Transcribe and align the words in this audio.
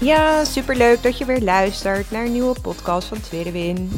Ja, 0.00 0.44
super 0.44 0.76
leuk 0.76 1.02
dat 1.02 1.18
je 1.18 1.24
weer 1.24 1.42
luistert 1.42 2.10
naar 2.10 2.24
een 2.24 2.32
nieuwe 2.32 2.60
podcast 2.60 3.08
van 3.08 3.20
Tweede 3.20 3.52
Win. 3.52 3.90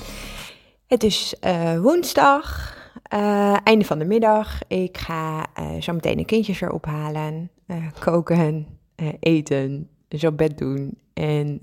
Het 0.86 1.02
is 1.02 1.34
uh, 1.44 1.80
woensdag, 1.80 2.76
uh, 3.14 3.56
einde 3.64 3.84
van 3.84 3.98
de 3.98 4.04
middag. 4.04 4.58
Ik 4.68 4.98
ga 4.98 5.46
uh, 5.58 5.82
zo 5.82 5.92
meteen 5.92 6.16
de 6.16 6.24
kindjes 6.24 6.60
weer 6.60 6.70
ophalen, 6.70 7.50
koken, 7.98 8.66
eten, 9.20 9.88
zo 10.08 10.32
bed 10.32 10.58
doen. 10.58 10.98
En 11.14 11.60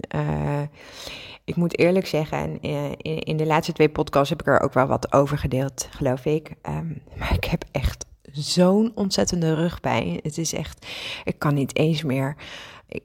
ik 1.44 1.56
moet 1.56 1.80
eerlijk 1.80 2.08
zeggen, 2.08 2.62
in, 2.62 3.20
in, 3.20 3.38
de 3.38 3.46
laatste 3.46 3.74
twee 3.74 3.90
podcasts 3.90 4.30
heb 4.30 4.42
ik 4.42 4.48
er 4.48 4.60
ook 4.60 4.74
wel 4.74 4.88
wat 4.88 5.14
over 5.14 5.38
gedeeld, 5.38 5.88
geloof 5.92 6.26
ik. 6.26 6.52
Um, 6.70 7.02
maar 7.18 7.34
ik 7.34 7.44
heb 7.44 7.64
echt 7.72 8.06
zo'n 8.32 8.92
ontzettende 8.96 9.54
rugpijn. 9.54 10.20
Het 10.24 10.38
is 10.38 10.54
echt, 10.54 10.88
ik 11.24 11.40
kan 11.40 11.54
niet 11.54 11.78
eens 11.78 12.04
meer. 12.04 12.36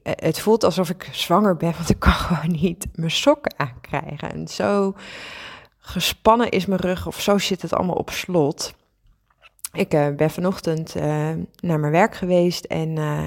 Het 0.03 0.41
voelt 0.41 0.64
alsof 0.64 0.91
ik 0.91 1.08
zwanger 1.12 1.56
ben, 1.56 1.72
want 1.72 1.91
ik 1.91 1.98
kan 1.98 2.12
gewoon 2.27 2.61
niet 2.61 2.86
mijn 2.94 3.11
sokken 3.11 3.55
aankrijgen. 3.56 4.33
En 4.33 4.48
zo 4.48 4.94
gespannen 5.78 6.48
is 6.48 6.67
mijn 6.67 6.81
rug, 6.81 7.06
of 7.06 7.20
zo 7.20 7.39
zit 7.39 7.62
het 7.62 7.72
allemaal 7.75 7.97
op 7.97 8.11
slot. 8.11 8.77
Ik 9.72 9.94
uh, 9.94 10.09
ben 10.16 10.31
vanochtend 10.31 10.97
uh, 10.97 11.03
naar 11.61 11.81
mijn 11.81 11.92
werk 11.92 12.14
geweest 12.14 12.64
en 12.64 12.97
uh, 12.97 13.22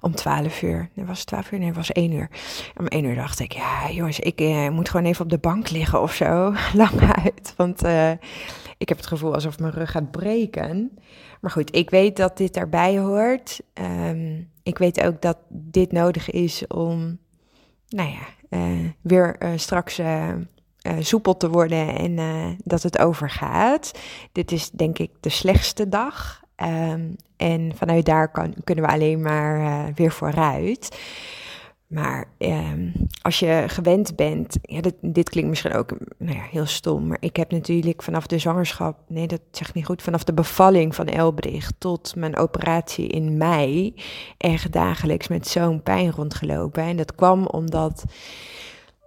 om 0.00 0.14
12 0.14 0.62
uur, 0.62 0.88
nee 0.94 1.06
was 1.06 1.18
het 1.18 1.26
12 1.26 1.52
uur, 1.52 1.58
nee 1.58 1.72
was 1.72 1.92
1 1.92 2.12
uur. 2.12 2.28
Om 2.76 2.86
1 2.86 3.04
uur 3.04 3.14
dacht 3.14 3.40
ik, 3.40 3.52
ja 3.52 3.90
jongens, 3.90 4.20
ik 4.20 4.70
moet 4.70 4.88
gewoon 4.88 5.06
even 5.06 5.24
op 5.24 5.30
de 5.30 5.38
bank 5.38 5.70
liggen 5.70 6.00
of 6.00 6.14
zo, 6.14 6.54
lang 6.72 7.14
uit. 7.24 7.54
Want 7.56 7.82
ik 8.78 8.88
heb 8.88 8.96
het 8.98 9.06
gevoel 9.06 9.34
alsof 9.34 9.58
mijn 9.58 9.72
rug 9.72 9.90
gaat 9.90 10.10
breken. 10.10 10.98
Maar 11.40 11.50
goed, 11.50 11.76
ik 11.76 11.90
weet 11.90 12.16
dat 12.16 12.36
dit 12.36 12.54
daarbij 12.54 12.98
hoort. 12.98 13.60
Um, 13.74 14.50
ik 14.70 14.78
weet 14.78 15.02
ook 15.02 15.22
dat 15.22 15.36
dit 15.48 15.92
nodig 15.92 16.30
is 16.30 16.66
om, 16.66 17.18
nou 17.88 18.08
ja, 18.08 18.56
weer 19.00 19.38
straks 19.56 19.98
uh, 19.98 20.34
soepel 20.98 21.36
te 21.36 21.50
worden 21.50 21.96
en 21.96 22.56
dat 22.64 22.82
het 22.82 22.98
overgaat. 22.98 23.98
Dit 24.32 24.52
is 24.52 24.70
denk 24.70 24.98
ik 24.98 25.10
de 25.20 25.28
slechtste 25.28 25.88
dag. 25.88 26.42
Um, 26.56 27.16
en 27.36 27.72
vanuit 27.76 28.04
daar 28.04 28.30
kunnen 28.64 28.84
we 28.84 28.90
alleen 28.90 29.22
maar 29.22 29.90
weer 29.94 30.12
vooruit. 30.12 30.98
Maar 31.90 32.24
um, 32.38 32.92
als 33.22 33.38
je 33.38 33.64
gewend 33.66 34.16
bent, 34.16 34.58
ja, 34.62 34.80
dit, 34.80 34.94
dit 35.00 35.28
klinkt 35.28 35.48
misschien 35.48 35.72
ook 35.72 35.96
nou 36.18 36.36
ja, 36.36 36.42
heel 36.50 36.66
stom, 36.66 37.06
maar 37.06 37.16
ik 37.20 37.36
heb 37.36 37.50
natuurlijk 37.50 38.02
vanaf 38.02 38.26
de 38.26 38.38
zwangerschap, 38.38 38.98
nee 39.08 39.26
dat 39.26 39.40
zeg 39.50 39.74
niet 39.74 39.84
goed, 39.84 40.02
vanaf 40.02 40.24
de 40.24 40.32
bevalling 40.32 40.94
van 40.94 41.06
Elbricht 41.06 41.74
tot 41.78 42.16
mijn 42.16 42.36
operatie 42.36 43.06
in 43.06 43.36
mei 43.36 43.94
echt 44.36 44.72
dagelijks 44.72 45.28
met 45.28 45.48
zo'n 45.48 45.82
pijn 45.82 46.10
rondgelopen. 46.10 46.82
En 46.82 46.96
dat 46.96 47.14
kwam 47.14 47.46
omdat 47.46 48.04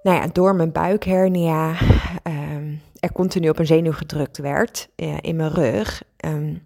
nou 0.01 0.17
ja, 0.17 0.27
door 0.27 0.55
mijn 0.55 0.71
buikhernia 0.71 1.75
um, 2.23 2.81
er 2.99 3.11
continu 3.11 3.49
op 3.49 3.59
een 3.59 3.65
zenuw 3.65 3.93
gedrukt 3.93 4.37
werd 4.37 4.89
uh, 4.95 5.17
in 5.21 5.35
mijn 5.35 5.53
rug. 5.53 6.03
Um, 6.25 6.61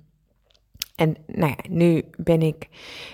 en 0.97 1.16
nou 1.25 1.50
ja, 1.50 1.69
nu 1.69 2.03
ben 2.18 2.41
ik 2.41 2.68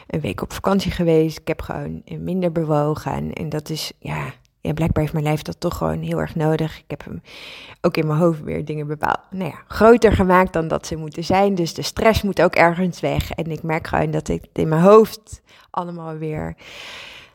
een 0.07 0.19
week 0.19 0.41
op 0.41 0.53
vakantie 0.53 0.91
geweest. 0.91 1.39
Ik 1.39 1.47
heb 1.47 1.61
gewoon 1.61 2.01
minder 2.19 2.51
bewogen. 2.51 3.33
En, 3.33 3.49
dat 3.49 3.69
is, 3.69 3.91
ja, 3.99 4.33
blijkbaar 4.61 5.01
heeft 5.01 5.13
mijn 5.13 5.25
lijf 5.25 5.41
dat 5.41 5.59
toch 5.59 5.77
gewoon 5.77 6.01
heel 6.01 6.19
erg 6.19 6.35
nodig. 6.35 6.77
Ik 6.77 6.83
heb 6.87 7.03
hem 7.03 7.21
ook 7.81 7.97
in 7.97 8.07
mijn 8.07 8.19
hoofd 8.19 8.41
weer 8.41 8.65
dingen 8.65 8.87
bepaald, 8.87 9.19
nou 9.29 9.49
ja, 9.49 9.63
groter 9.67 10.11
gemaakt 10.11 10.53
dan 10.53 10.67
dat 10.67 10.87
ze 10.87 10.95
moeten 10.95 11.23
zijn. 11.23 11.55
Dus 11.55 11.73
de 11.73 11.81
stress 11.81 12.21
moet 12.21 12.41
ook 12.41 12.55
ergens 12.55 12.99
weg. 12.99 13.31
En 13.31 13.51
ik 13.51 13.63
merk 13.63 13.87
gewoon 13.87 14.11
dat 14.11 14.27
ik 14.27 14.45
in 14.53 14.67
mijn 14.67 14.81
hoofd 14.81 15.41
allemaal 15.69 16.17
weer 16.17 16.55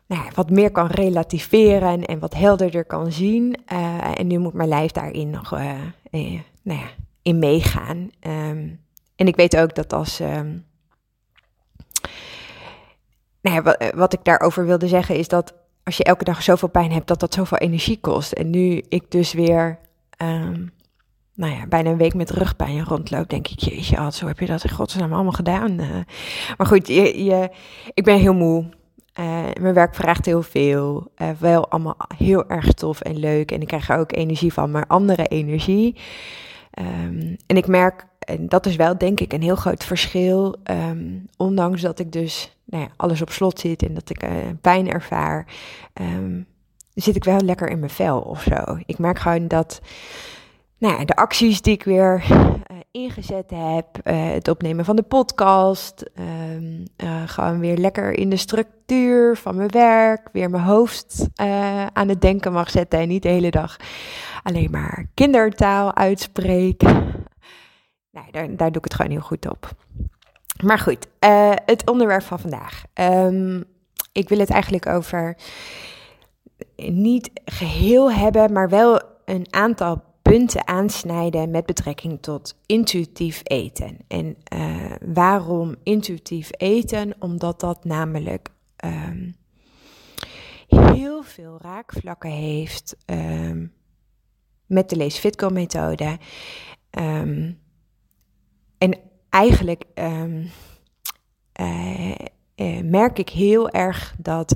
nou 0.07 0.25
ja, 0.25 0.31
wat 0.35 0.51
meer 0.51 0.71
kan 0.71 0.87
relativeren 0.87 2.05
en 2.05 2.19
wat 2.19 2.35
helderder 2.35 2.85
kan 2.85 3.13
zien. 3.13 3.57
Uh, 3.73 4.19
en 4.19 4.27
nu 4.27 4.39
moet 4.39 4.53
mijn 4.53 4.69
lijf 4.69 4.91
daarin 4.91 5.31
nog 5.31 5.55
uh, 5.55 5.71
eh, 6.11 6.41
nou 6.63 6.79
ja, 6.79 6.89
in 7.23 7.39
meegaan. 7.39 8.11
Um, 8.27 8.81
en 9.19 9.27
ik 9.27 9.37
weet 9.37 9.57
ook 9.57 9.75
dat 9.75 9.93
als. 9.93 10.21
Um, 10.21 10.67
nou 13.41 13.57
ja, 13.57 13.63
wat, 13.63 13.93
wat 13.95 14.13
ik 14.13 14.25
daarover 14.25 14.67
wilde 14.67 14.89
zeggen 14.89 15.17
is 15.17 15.29
dat 15.29 15.55
als 15.83 15.97
je 15.97 16.05
elke 16.05 16.25
dag 16.25 16.43
zoveel 16.43 16.69
pijn 16.69 16.93
hebt, 16.93 17.07
dat 17.07 17.21
dat 17.21 17.35
zoveel 17.35 17.59
energie 17.59 18.01
kost. 18.01 18.33
En 18.33 18.51
nu 18.51 18.83
ik 18.89 19.11
dus 19.11 19.33
weer. 19.33 19.79
Um, 20.23 20.73
nou 21.35 21.53
ja, 21.53 21.67
bijna 21.67 21.91
een 21.91 21.97
week 21.97 22.15
met 22.15 22.31
rugpijn 22.31 22.85
rondloop, 22.85 23.29
denk 23.29 23.49
ik, 23.49 23.61
jeetje, 23.61 24.13
zo 24.13 24.27
heb 24.27 24.39
je 24.39 24.47
dat 24.47 24.65
in 24.65 24.71
godsnaam 24.71 25.13
allemaal 25.13 25.33
gedaan. 25.33 25.81
Uh, 25.81 25.89
maar 26.57 26.67
goed, 26.67 26.87
je, 26.87 27.25
je, 27.25 27.51
ik 27.95 28.05
ben 28.05 28.19
heel 28.19 28.35
moe. 28.35 28.69
Uh, 29.21 29.45
mijn 29.61 29.75
werk 29.75 29.95
vraagt 29.95 30.27
heel 30.27 30.43
veel. 30.43 31.13
Wel 31.39 31.69
allemaal 31.69 31.97
heel 32.17 32.49
erg 32.49 32.73
tof 32.73 33.01
en 33.01 33.19
leuk. 33.19 33.53
En 33.53 33.61
ik 33.61 33.67
krijg 33.67 33.89
er 33.89 33.99
ook 33.99 34.13
energie 34.13 34.53
van, 34.53 34.71
maar 34.71 34.87
andere 34.87 35.27
energie. 35.27 35.97
Um, 36.79 37.37
en 37.47 37.57
ik 37.57 37.67
merk, 37.67 38.07
en 38.29 38.49
dat 38.49 38.67
is 38.67 38.77
wel 38.77 38.99
denk 38.99 39.21
ik 39.21 39.33
een 39.33 39.43
heel 39.43 39.57
groot 39.57 39.85
verschil. 39.85 40.57
Um, 40.71 41.25
ondanks 41.37 41.81
dat 41.81 41.99
ik 41.99 42.13
dus 42.13 42.57
nou 42.65 42.83
ja, 42.83 42.91
alles 42.97 43.23
op 43.23 43.31
slot 43.31 43.61
zit 43.61 43.83
en 43.83 43.95
dat 43.95 44.11
ik 44.11 44.25
uh, 44.25 44.31
pijn 44.61 44.91
ervaar, 44.91 45.47
um, 46.01 46.47
zit 46.95 47.17
ik 47.17 47.25
wel 47.25 47.41
lekker 47.41 47.69
in 47.69 47.79
mijn 47.79 47.91
vel 47.91 48.21
of 48.21 48.43
zo. 48.43 48.79
Ik 48.87 48.99
merk 48.99 49.19
gewoon 49.19 49.49
dat 49.49 49.81
nou 50.79 50.99
ja, 50.99 51.05
de 51.05 51.17
acties 51.17 51.63
die 51.63 51.75
ik 51.75 51.85
weer 51.85 52.25
uh, 52.31 52.77
ingezet 52.91 53.51
heb, 53.55 53.87
uh, 54.05 54.31
het 54.33 54.49
opnemen 54.49 54.85
van 54.85 54.97
de 54.97 55.03
podcast, 55.03 56.11
uh, 56.15 57.23
gewoon 57.27 57.59
weer 57.59 57.77
lekker 57.77 58.13
in 58.13 58.31
de 58.31 58.37
structuur 58.37 59.37
van 59.37 59.57
mijn 59.57 59.71
werk, 59.71 60.29
weer 60.33 60.51
mijn 60.51 60.63
hoofd 60.63 61.29
aan 61.93 62.09
het 62.09 62.21
denken 62.21 62.53
mag 62.53 62.71
zetten 62.71 62.99
en 62.99 63.09
niet 63.09 63.23
de 63.23 63.29
hele 63.29 63.51
dag 63.51 63.77
alleen 64.43 64.71
maar 64.71 65.07
kindertaal 65.15 65.95
uitspreken. 65.95 67.27
Daar, 68.31 68.57
doe 68.57 68.69
ik 68.77 68.85
het 68.85 68.95
gewoon 68.95 69.11
heel 69.11 69.21
goed 69.21 69.49
op. 69.51 69.75
Maar 70.63 70.79
goed, 70.79 71.07
het 71.65 71.91
onderwerp 71.91 72.23
van 72.23 72.39
vandaag. 72.39 72.83
Um, 72.95 73.65
ik 74.13 74.29
wil 74.29 74.39
het 74.39 74.51
eigenlijk 74.51 74.87
over 74.87 75.37
niet 76.77 77.31
geheel 77.45 78.13
hebben, 78.13 78.53
maar 78.53 78.69
wel 78.69 79.03
een 79.25 79.47
aantal 79.51 80.03
punten 80.23 80.67
aansnijden 80.67 81.51
met 81.51 81.67
betrekking 81.67 82.23
tot 82.23 82.59
intuïtief 82.67 83.41
eten. 83.45 83.97
En 84.09 84.37
uh, 84.53 84.93
waarom 85.01 85.77
intuïtief 85.83 86.51
eten? 86.57 87.15
Omdat 87.19 87.61
dat 87.61 87.85
namelijk 87.85 88.49
um, 88.85 89.37
heel 90.67 91.23
veel 91.23 91.59
raakvlakken 91.61 92.31
heeft 92.31 92.97
um, 93.07 93.73
met 94.67 94.91
de 94.91 94.97
Lees 94.97 95.19
Fitco 95.19 95.49
methode. 95.49 96.19
En 98.79 98.99
eigenlijk 99.31 99.85
uh, 99.95 100.45
uh, 101.61 102.81
merk 102.83 103.19
ik 103.19 103.29
heel 103.29 103.71
erg 103.71 104.15
dat 104.19 104.55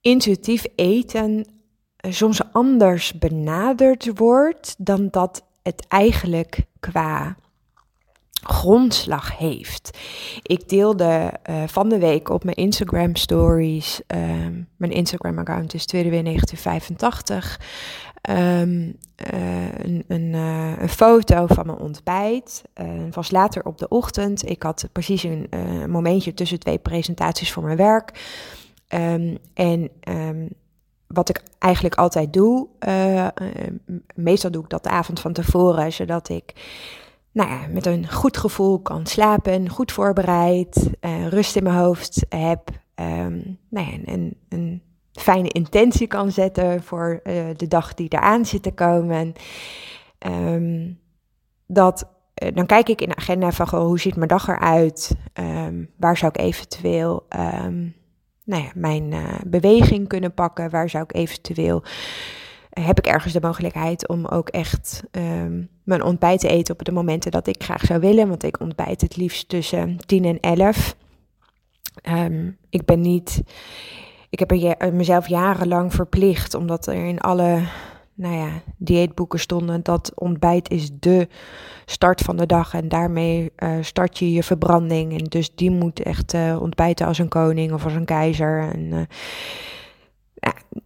intuïtief 0.00 0.64
eten 0.76 1.46
soms 1.96 2.52
anders 2.52 3.12
benaderd 3.12 4.18
wordt 4.18 4.74
dan 4.78 5.08
dat 5.10 5.44
het 5.62 5.86
eigenlijk 5.88 6.60
qua 6.80 7.36
grondslag 8.32 9.38
heeft. 9.38 9.98
Ik 10.42 10.68
deelde 10.68 11.32
van 11.66 11.88
de 11.88 11.98
week 11.98 12.28
op 12.28 12.44
mijn 12.44 12.56
Instagram 12.56 13.16
stories, 13.16 14.00
uh, 14.14 14.20
mijn 14.76 14.92
Instagram 14.92 15.38
account 15.38 15.74
is 15.74 15.86
1985, 15.86 17.60
um, 18.30 18.96
uh, 19.32 19.72
een, 19.72 20.04
een, 20.08 20.34
eh, 20.34 20.72
een, 20.78 20.88
foto 20.88 21.46
van 21.46 21.66
mijn 21.66 21.78
ontbijt. 21.78 22.62
het 22.74 23.14
was 23.14 23.30
later 23.30 23.64
op 23.64 23.78
de 23.78 23.88
ochtend. 23.88 24.48
Ik 24.48 24.62
had 24.62 24.88
precies 24.92 25.22
een 25.22 25.48
momentje 25.90 26.34
tussen 26.34 26.58
twee 26.58 26.78
presentaties 26.78 27.52
voor 27.52 27.62
mijn 27.62 27.76
werk. 27.76 28.10
Um, 28.88 29.38
en 29.54 29.90
um, 30.08 30.48
wat 31.06 31.28
ik 31.28 31.42
eigenlijk 31.58 31.94
altijd 31.94 32.32
doe, 32.32 32.68
meestal 34.14 34.50
doe 34.50 34.62
ik 34.62 34.70
dat 34.70 34.82
de 34.82 34.90
avond 34.90 35.20
van 35.20 35.32
tevoren, 35.32 35.92
zodat 35.92 36.28
ik 36.28 36.52
nou 37.32 37.50
ja, 37.50 37.66
met 37.66 37.86
een 37.86 38.10
goed 38.10 38.36
gevoel 38.36 38.78
kan 38.78 39.06
slapen, 39.06 39.68
goed 39.68 39.92
voorbereid, 39.92 40.90
rust 41.28 41.56
in 41.56 41.62
mijn 41.62 41.76
hoofd 41.76 42.26
heb. 42.28 42.70
ehm, 42.94 43.40
nou 43.68 43.86
ja, 43.90 44.12
een 44.48 44.82
fijne 45.20 45.48
intentie 45.48 46.06
kan 46.06 46.32
zetten 46.32 46.82
voor 46.82 47.20
uh, 47.24 47.44
de 47.56 47.68
dag 47.68 47.94
die 47.94 48.08
eraan 48.08 48.44
zit 48.44 48.62
te 48.62 48.72
komen. 48.72 49.32
Um, 50.26 50.98
dat, 51.66 52.08
uh, 52.42 52.48
dan 52.54 52.66
kijk 52.66 52.88
ik 52.88 53.00
in 53.00 53.08
de 53.08 53.16
agenda 53.16 53.52
van 53.52 53.68
goh, 53.68 53.80
hoe 53.80 54.00
ziet 54.00 54.16
mijn 54.16 54.28
dag 54.28 54.48
eruit? 54.48 55.16
Um, 55.34 55.90
waar 55.96 56.16
zou 56.16 56.32
ik 56.34 56.40
eventueel 56.40 57.26
um, 57.64 57.94
nou 58.44 58.62
ja, 58.62 58.70
mijn 58.74 59.12
uh, 59.12 59.34
beweging 59.46 60.08
kunnen 60.08 60.34
pakken? 60.34 60.70
Waar 60.70 60.90
zou 60.90 61.04
ik 61.04 61.14
eventueel 61.14 61.82
heb 62.70 62.98
ik 62.98 63.06
ergens 63.06 63.32
de 63.32 63.40
mogelijkheid 63.40 64.08
om 64.08 64.26
ook 64.26 64.48
echt 64.48 65.02
mijn 65.84 66.02
ontbijt 66.02 66.40
te 66.40 66.48
eten 66.48 66.74
op 66.74 66.84
de 66.84 66.92
momenten 66.92 67.30
dat 67.30 67.46
ik 67.46 67.62
graag 67.62 67.84
zou 67.84 68.00
willen. 68.00 68.28
Want 68.28 68.42
ik 68.42 68.60
ontbijt 68.60 69.00
het 69.00 69.16
liefst 69.16 69.48
tussen 69.48 69.96
10 70.06 70.24
en 70.24 70.40
11. 70.40 70.96
Um, 72.08 72.56
ik 72.70 72.84
ben 72.84 73.00
niet. 73.00 73.42
Ik 74.34 74.40
heb 74.40 74.50
er 74.78 74.94
mezelf 74.94 75.28
jarenlang 75.28 75.94
verplicht, 75.94 76.54
omdat 76.54 76.86
er 76.86 77.04
in 77.06 77.20
alle 77.20 77.62
nou 78.14 78.34
ja, 78.34 78.48
dieetboeken 78.76 79.38
stonden 79.38 79.82
dat 79.82 80.12
ontbijt 80.14 80.70
is 80.70 80.90
de 80.92 81.28
start 81.84 82.20
van 82.20 82.36
de 82.36 82.46
dag 82.46 82.74
en 82.74 82.88
daarmee 82.88 83.52
uh, 83.58 83.76
start 83.80 84.18
je 84.18 84.32
je 84.32 84.42
verbranding. 84.42 85.18
En 85.18 85.24
dus 85.24 85.54
die 85.54 85.70
moet 85.70 86.02
echt 86.02 86.34
uh, 86.34 86.56
ontbijten 86.60 87.06
als 87.06 87.18
een 87.18 87.28
koning 87.28 87.72
of 87.72 87.84
als 87.84 87.94
een 87.94 88.04
keizer. 88.04 88.70
En, 88.72 88.80
uh, 88.80 89.00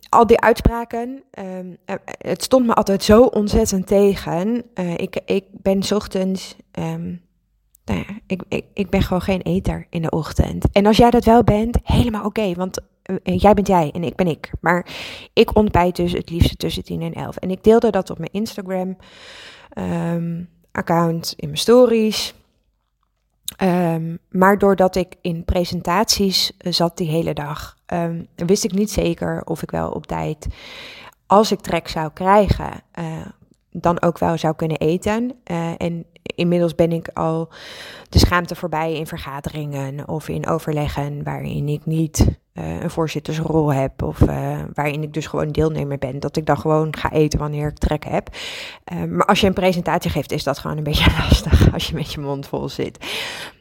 al 0.08 0.26
die 0.26 0.40
uitspraken, 0.40 1.22
um, 1.38 1.76
het 2.04 2.42
stond 2.42 2.66
me 2.66 2.74
altijd 2.74 3.02
zo 3.02 3.22
ontzettend 3.22 3.86
tegen. 3.86 4.64
Ik, 4.96 5.20
ik 5.24 5.44
ben 5.50 5.82
ochtends, 5.94 6.56
um, 6.78 7.20
nou 7.84 7.98
ja, 7.98 8.18
ik, 8.26 8.64
ik, 8.72 8.90
ben 8.90 9.02
gewoon 9.02 9.22
geen 9.22 9.42
eter 9.42 9.86
in 9.90 10.02
de 10.02 10.10
ochtend. 10.10 10.70
En 10.72 10.86
als 10.86 10.96
jij 10.96 11.10
dat 11.10 11.24
wel 11.24 11.44
bent, 11.44 11.78
helemaal 11.82 12.24
oké, 12.24 12.40
okay, 12.40 12.54
want 12.54 12.80
jij 13.22 13.54
bent 13.54 13.66
jij 13.66 13.90
en 13.90 14.04
ik 14.04 14.14
ben 14.14 14.26
ik. 14.26 14.50
Maar 14.60 14.86
ik 15.32 15.56
ontbijt 15.56 15.96
dus 15.96 16.12
het 16.12 16.30
liefste 16.30 16.56
tussen 16.56 16.84
10 16.84 17.02
en 17.02 17.12
11. 17.12 17.36
En 17.36 17.50
ik 17.50 17.64
deelde 17.64 17.90
dat 17.90 18.10
op 18.10 18.18
mijn 18.18 18.32
Instagram 18.32 18.96
um, 19.78 20.48
account, 20.72 21.34
in 21.36 21.46
mijn 21.46 21.58
stories. 21.58 22.34
Um, 23.62 24.18
maar 24.30 24.58
doordat 24.58 24.96
ik 24.96 25.14
in 25.20 25.44
presentaties 25.44 26.52
zat 26.58 26.96
die 26.96 27.08
hele 27.08 27.34
dag, 27.34 27.76
um, 27.86 28.26
wist 28.34 28.64
ik 28.64 28.72
niet 28.72 28.90
zeker 28.90 29.42
of 29.44 29.62
ik 29.62 29.70
wel 29.70 29.90
op 29.90 30.06
tijd, 30.06 30.46
als 31.26 31.52
ik 31.52 31.60
trek 31.60 31.88
zou 31.88 32.10
krijgen, 32.12 32.82
uh, 32.98 33.26
dan 33.70 34.02
ook 34.02 34.18
wel 34.18 34.38
zou 34.38 34.54
kunnen 34.54 34.78
eten. 34.78 35.32
En 35.76 36.06
inmiddels 36.22 36.74
ben 36.74 36.92
ik 36.92 37.08
al 37.08 37.48
de 38.08 38.18
schaamte 38.18 38.54
voorbij 38.54 38.94
in 38.94 39.06
vergaderingen 39.06 40.08
of 40.08 40.28
in 40.28 40.46
overleggen 40.46 41.22
waarin 41.24 41.68
ik 41.68 41.86
niet 41.86 42.26
uh, 42.58 42.82
een 42.82 42.90
voorzittersrol 42.90 43.72
heb 43.72 44.02
of 44.02 44.20
uh, 44.20 44.60
waarin 44.74 45.02
ik 45.02 45.12
dus 45.12 45.26
gewoon 45.26 45.48
deelnemer 45.48 45.98
ben. 45.98 46.20
Dat 46.20 46.36
ik 46.36 46.46
dan 46.46 46.58
gewoon 46.58 46.96
ga 46.96 47.12
eten 47.12 47.38
wanneer 47.38 47.68
ik 47.68 47.78
trek 47.78 48.04
heb. 48.04 48.28
Uh, 48.92 49.04
maar 49.04 49.26
als 49.26 49.40
je 49.40 49.46
een 49.46 49.52
presentatie 49.52 50.10
geeft, 50.10 50.32
is 50.32 50.42
dat 50.42 50.58
gewoon 50.58 50.76
een 50.76 50.82
beetje 50.82 51.10
lastig 51.18 51.72
als 51.72 51.88
je 51.88 51.94
met 51.94 52.12
je 52.12 52.20
mond 52.20 52.46
vol 52.46 52.68
zit. 52.68 53.06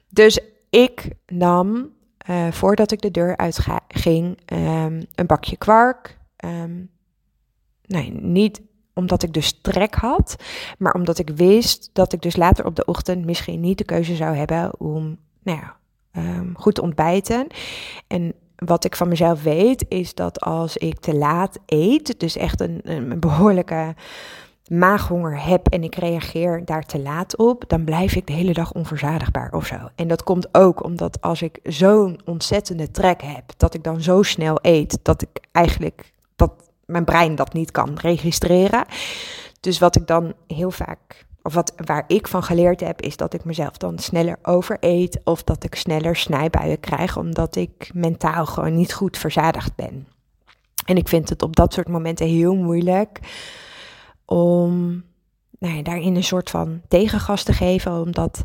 Dus 0.09 0.39
ik 0.69 1.09
nam, 1.27 1.89
voordat 2.51 2.91
ik 2.91 3.01
de 3.01 3.11
deur 3.11 3.37
uitging, 3.37 4.37
um, 4.53 5.05
een 5.15 5.25
bakje 5.25 5.57
kwark. 5.57 6.17
Um, 6.45 6.89
nee, 7.85 8.11
niet 8.11 8.61
omdat 8.93 9.23
ik 9.23 9.33
dus 9.33 9.59
trek 9.61 9.95
had, 9.95 10.35
maar 10.77 10.93
omdat 10.93 11.19
ik 11.19 11.29
wist 11.29 11.89
dat 11.93 12.13
ik 12.13 12.21
dus 12.21 12.35
later 12.35 12.65
op 12.65 12.75
de 12.75 12.85
ochtend 12.85 13.25
misschien 13.25 13.59
niet 13.59 13.77
de 13.77 13.83
keuze 13.83 14.15
zou 14.15 14.35
hebben 14.35 14.79
om 14.79 15.17
nou 15.43 15.59
ja, 15.59 15.77
um, 16.21 16.53
goed 16.57 16.75
te 16.75 16.81
ontbijten. 16.81 17.47
En 18.07 18.33
wat 18.65 18.85
ik 18.85 18.95
van 18.95 19.07
mezelf 19.07 19.43
weet, 19.43 19.85
is 19.87 20.13
dat 20.13 20.41
als 20.41 20.77
ik 20.77 20.99
te 20.99 21.15
laat 21.15 21.59
eet, 21.65 22.19
dus 22.19 22.35
echt 22.35 22.61
een, 22.61 22.79
een 22.83 23.19
behoorlijke 23.19 23.95
maaghonger 24.67 25.45
heb 25.45 25.67
en 25.67 25.83
ik 25.83 25.95
reageer 25.95 26.65
daar 26.65 26.85
te 26.85 26.99
laat 26.99 27.37
op, 27.37 27.63
dan 27.67 27.83
blijf 27.83 28.15
ik 28.15 28.27
de 28.27 28.33
hele 28.33 28.53
dag 28.53 28.73
onverzadigbaar 28.73 29.51
of 29.53 29.65
zo. 29.65 29.75
En 29.95 30.07
dat 30.07 30.23
komt 30.23 30.47
ook 30.51 30.83
omdat 30.83 31.21
als 31.21 31.41
ik 31.41 31.59
zo'n 31.63 32.19
ontzettende 32.25 32.91
trek 32.91 33.21
heb, 33.21 33.43
dat 33.57 33.73
ik 33.73 33.83
dan 33.83 34.01
zo 34.01 34.21
snel 34.21 34.59
eet, 34.61 34.99
dat 35.01 35.21
ik 35.21 35.47
eigenlijk, 35.51 36.11
dat 36.35 36.53
mijn 36.85 37.05
brein 37.05 37.35
dat 37.35 37.53
niet 37.53 37.71
kan 37.71 37.97
registreren. 38.01 38.85
Dus 39.59 39.79
wat 39.79 39.95
ik 39.95 40.07
dan 40.07 40.33
heel 40.47 40.71
vaak 40.71 41.25
of 41.47 41.53
wat, 41.53 41.73
waar 41.85 42.03
ik 42.07 42.27
van 42.27 42.43
geleerd 42.43 42.79
heb, 42.79 43.01
is 43.01 43.17
dat 43.17 43.33
ik 43.33 43.45
mezelf 43.45 43.77
dan 43.77 43.99
sneller 43.99 44.39
overeet 44.41 45.19
of 45.23 45.43
dat 45.43 45.63
ik 45.63 45.75
sneller 45.75 46.15
snijbuien 46.15 46.79
krijg, 46.79 47.17
omdat 47.17 47.55
ik 47.55 47.89
mentaal 47.93 48.45
gewoon 48.45 48.75
niet 48.75 48.93
goed 48.93 49.17
verzadigd 49.17 49.75
ben. 49.75 50.07
En 50.85 50.97
ik 50.97 51.07
vind 51.07 51.29
het 51.29 51.41
op 51.41 51.55
dat 51.55 51.73
soort 51.73 51.87
momenten 51.87 52.27
heel 52.27 52.55
moeilijk 52.55 53.19
om 54.25 55.03
nou 55.59 55.75
ja, 55.75 55.81
daarin 55.81 56.15
een 56.15 56.23
soort 56.23 56.49
van 56.49 56.81
tegengas 56.87 57.43
te 57.43 57.53
geven, 57.53 58.01
omdat 58.01 58.43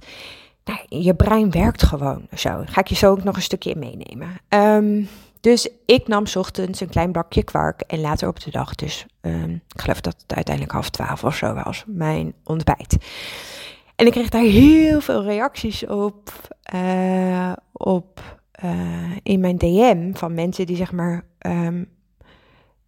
nou, 0.64 0.78
je 0.88 1.14
brein 1.14 1.50
werkt 1.50 1.82
gewoon 1.82 2.26
zo. 2.36 2.62
Ga 2.66 2.80
ik 2.80 2.86
je 2.86 2.94
zo 2.94 3.10
ook 3.10 3.24
nog 3.24 3.36
een 3.36 3.42
stukje 3.42 3.70
in 3.70 3.78
meenemen. 3.78 4.28
Um, 4.48 5.08
dus 5.42 5.68
ik 5.86 6.08
nam 6.08 6.24
ochtends 6.34 6.80
een 6.80 6.88
klein 6.88 7.12
bakje 7.12 7.42
kwark 7.42 7.80
en 7.80 8.00
later 8.00 8.28
op 8.28 8.40
de 8.40 8.50
dag, 8.50 8.74
dus 8.74 9.06
um, 9.20 9.62
ik 9.74 9.80
geloof 9.80 10.00
dat 10.00 10.16
het 10.22 10.34
uiteindelijk 10.34 10.74
half 10.74 10.90
twaalf 10.90 11.24
of 11.24 11.36
zo 11.36 11.54
was, 11.54 11.84
mijn 11.86 12.34
ontbijt. 12.44 12.96
En 13.96 14.06
ik 14.06 14.12
kreeg 14.12 14.28
daar 14.28 14.42
heel 14.42 15.00
veel 15.00 15.22
reacties 15.22 15.86
op, 15.86 16.32
uh, 16.74 17.52
op 17.72 18.40
uh, 18.64 19.16
in 19.22 19.40
mijn 19.40 19.58
DM 19.58 20.12
van 20.14 20.34
mensen 20.34 20.66
die 20.66 20.76
zeg 20.76 20.92
maar, 20.92 21.24
um, 21.46 21.88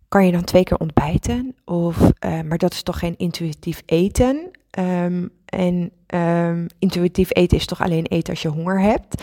kan 0.08 0.26
je 0.26 0.32
dan 0.32 0.44
twee 0.44 0.62
keer 0.62 0.78
ontbijten? 0.78 1.54
Of, 1.64 1.98
uh, 2.00 2.40
maar 2.40 2.58
dat 2.58 2.72
is 2.72 2.82
toch 2.82 2.98
geen 2.98 3.16
intuïtief 3.16 3.82
eten? 3.86 4.50
Um, 4.78 5.30
en 5.44 5.90
um, 6.14 6.66
intuïtief 6.78 7.28
eten 7.32 7.56
is 7.56 7.66
toch 7.66 7.82
alleen 7.82 8.06
eten 8.06 8.32
als 8.32 8.42
je 8.42 8.48
honger 8.48 8.80
hebt. 8.80 9.22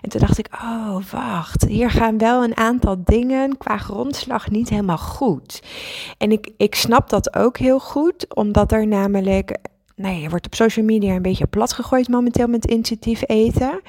En 0.00 0.08
toen 0.08 0.20
dacht 0.20 0.38
ik, 0.38 0.48
oh 0.52 0.96
wacht, 1.10 1.64
hier 1.64 1.90
gaan 1.90 2.18
wel 2.18 2.44
een 2.44 2.56
aantal 2.56 2.96
dingen 3.04 3.58
qua 3.58 3.76
grondslag 3.76 4.50
niet 4.50 4.68
helemaal 4.68 4.98
goed. 4.98 5.62
En 6.18 6.32
ik, 6.32 6.50
ik 6.56 6.74
snap 6.74 7.08
dat 7.08 7.36
ook 7.36 7.58
heel 7.58 7.80
goed, 7.80 8.34
omdat 8.34 8.72
er 8.72 8.86
namelijk, 8.86 9.58
nou 9.96 10.14
je 10.14 10.28
wordt 10.28 10.46
op 10.46 10.54
social 10.54 10.84
media 10.84 11.14
een 11.14 11.22
beetje 11.22 11.46
plat 11.46 11.72
gegooid 11.72 12.08
momenteel 12.08 12.48
met 12.48 12.66
intuïtief 12.66 13.22
eten. 13.26 13.80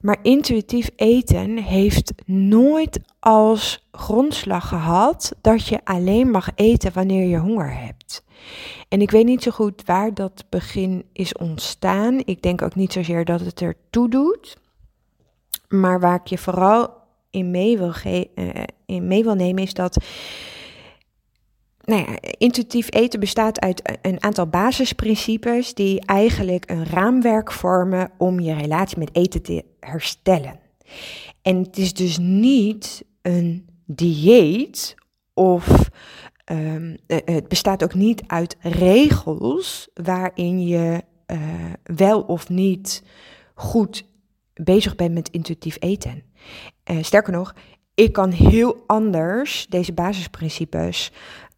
Maar 0.00 0.16
intuïtief 0.22 0.90
eten 0.96 1.56
heeft 1.56 2.12
nooit 2.26 3.00
als 3.18 3.86
grondslag 3.92 4.68
gehad 4.68 5.34
dat 5.40 5.66
je 5.66 5.80
alleen 5.84 6.30
mag 6.30 6.48
eten 6.54 6.92
wanneer 6.92 7.28
je 7.28 7.38
honger 7.38 7.78
hebt. 7.78 8.24
En 8.88 9.00
ik 9.00 9.10
weet 9.10 9.24
niet 9.24 9.42
zo 9.42 9.50
goed 9.50 9.82
waar 9.84 10.14
dat 10.14 10.44
begin 10.48 11.04
is 11.12 11.34
ontstaan. 11.34 12.20
Ik 12.24 12.42
denk 12.42 12.62
ook 12.62 12.74
niet 12.74 12.92
zozeer 12.92 13.24
dat 13.24 13.40
het 13.40 13.60
er 13.60 13.74
toe 13.90 14.08
doet. 14.08 14.56
Maar 15.68 16.00
waar 16.00 16.20
ik 16.20 16.26
je 16.26 16.38
vooral 16.38 16.92
in 17.30 17.50
mee 17.50 17.78
wil, 17.78 17.92
uh, 18.04 18.22
in 18.86 19.06
mee 19.06 19.22
wil 19.22 19.34
nemen 19.34 19.62
is 19.62 19.74
dat. 19.74 19.96
Nou 21.84 22.00
ja, 22.00 22.18
intuïtief 22.38 22.86
eten 22.90 23.20
bestaat 23.20 23.60
uit 23.60 23.98
een 24.02 24.22
aantal 24.22 24.46
basisprincipes 24.46 25.74
die 25.74 26.00
eigenlijk 26.04 26.70
een 26.70 26.86
raamwerk 26.86 27.52
vormen 27.52 28.10
om 28.18 28.40
je 28.40 28.54
relatie 28.54 28.98
met 28.98 29.16
eten 29.16 29.42
te 29.42 29.64
herstellen. 29.80 30.60
En 31.42 31.56
het 31.56 31.78
is 31.78 31.92
dus 31.92 32.18
niet 32.18 33.04
een 33.22 33.68
dieet 33.86 34.94
of 35.34 35.88
um, 36.50 36.96
het 37.06 37.48
bestaat 37.48 37.84
ook 37.84 37.94
niet 37.94 38.22
uit 38.26 38.56
regels 38.60 39.88
waarin 39.94 40.66
je 40.66 41.04
uh, 41.26 41.38
wel 41.82 42.20
of 42.22 42.48
niet 42.48 43.02
goed 43.54 44.08
bezig 44.54 44.94
bent 44.94 45.14
met 45.14 45.28
intuïtief 45.28 45.76
eten. 45.80 46.22
Uh, 46.90 47.02
sterker 47.02 47.32
nog, 47.32 47.54
ik 47.94 48.12
kan 48.12 48.30
heel 48.30 48.84
anders 48.86 49.66
deze 49.68 49.92
basisprincipes 49.92 51.12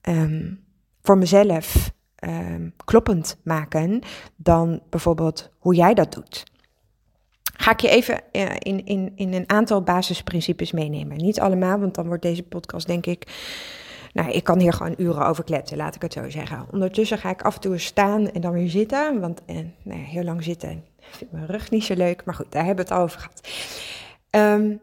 um, 0.09 0.65
voor 1.03 1.19
mezelf 1.19 1.93
um, 2.19 2.75
kloppend 2.85 3.37
maken 3.45 4.01
dan 4.37 4.83
bijvoorbeeld 4.91 5.51
hoe 5.59 5.75
jij 5.75 5.95
dat 5.95 6.13
doet. 6.13 6.45
Ga 7.57 7.71
ik 7.71 7.81
je 7.81 7.89
even 7.89 8.23
in, 8.59 8.87
in, 8.87 9.13
in 9.15 9.33
een 9.33 9.51
aantal 9.51 9.83
basisprincipes 9.83 10.73
meenemen. 10.73 11.17
Niet 11.17 11.41
allemaal, 11.41 11.79
want 11.79 11.95
dan 11.95 12.07
wordt 12.07 12.23
deze 12.23 12.43
podcast 12.43 12.87
denk 12.87 13.07
ik 13.07 13.27
nou, 14.13 14.31
ik 14.31 14.45
kan 14.45 14.59
hier 14.59 14.73
gewoon 14.73 14.95
uren 14.99 15.27
over 15.27 15.45
kletsen, 15.45 15.77
laat 15.77 15.95
ik 15.95 16.03
het 16.03 16.13
zo 16.13 16.31
zeggen. 16.31 16.67
Ondertussen 16.71 17.19
ga 17.19 17.31
ik 17.31 17.43
af 17.43 17.55
en 17.55 17.61
toe 17.61 17.79
staan 17.79 18.31
en 18.31 18.41
dan 18.41 18.53
weer 18.53 18.71
zitten. 18.71 19.21
Want 19.21 19.45
eh, 19.45 19.57
nou 19.83 20.01
heel 20.01 20.25
lang 20.25 20.45
zitten 20.45 20.85
vind 21.17 21.33
mijn 21.33 21.47
rug 21.47 21.71
niet 21.71 21.85
zo 21.85 21.95
leuk. 21.95 22.25
Maar 22.25 22.35
goed, 22.35 22.53
daar 22.53 22.65
hebben 22.65 22.87
we 22.87 22.95
het 22.95 23.03
over 23.03 23.21
gehad. 23.21 23.49
Um, 24.61 24.81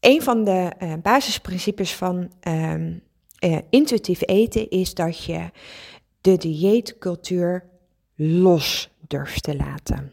een 0.00 0.22
van 0.22 0.44
de 0.44 0.72
uh, 0.82 0.92
basisprincipes 1.02 1.94
van 1.94 2.32
um, 2.48 3.02
intuïtief 3.70 4.22
eten 4.24 4.70
is 4.70 4.94
dat 4.94 5.24
je 5.24 5.50
de 6.20 6.36
dieetcultuur 6.36 7.64
los 8.14 8.90
durft 9.00 9.42
te 9.42 9.56
laten. 9.56 10.12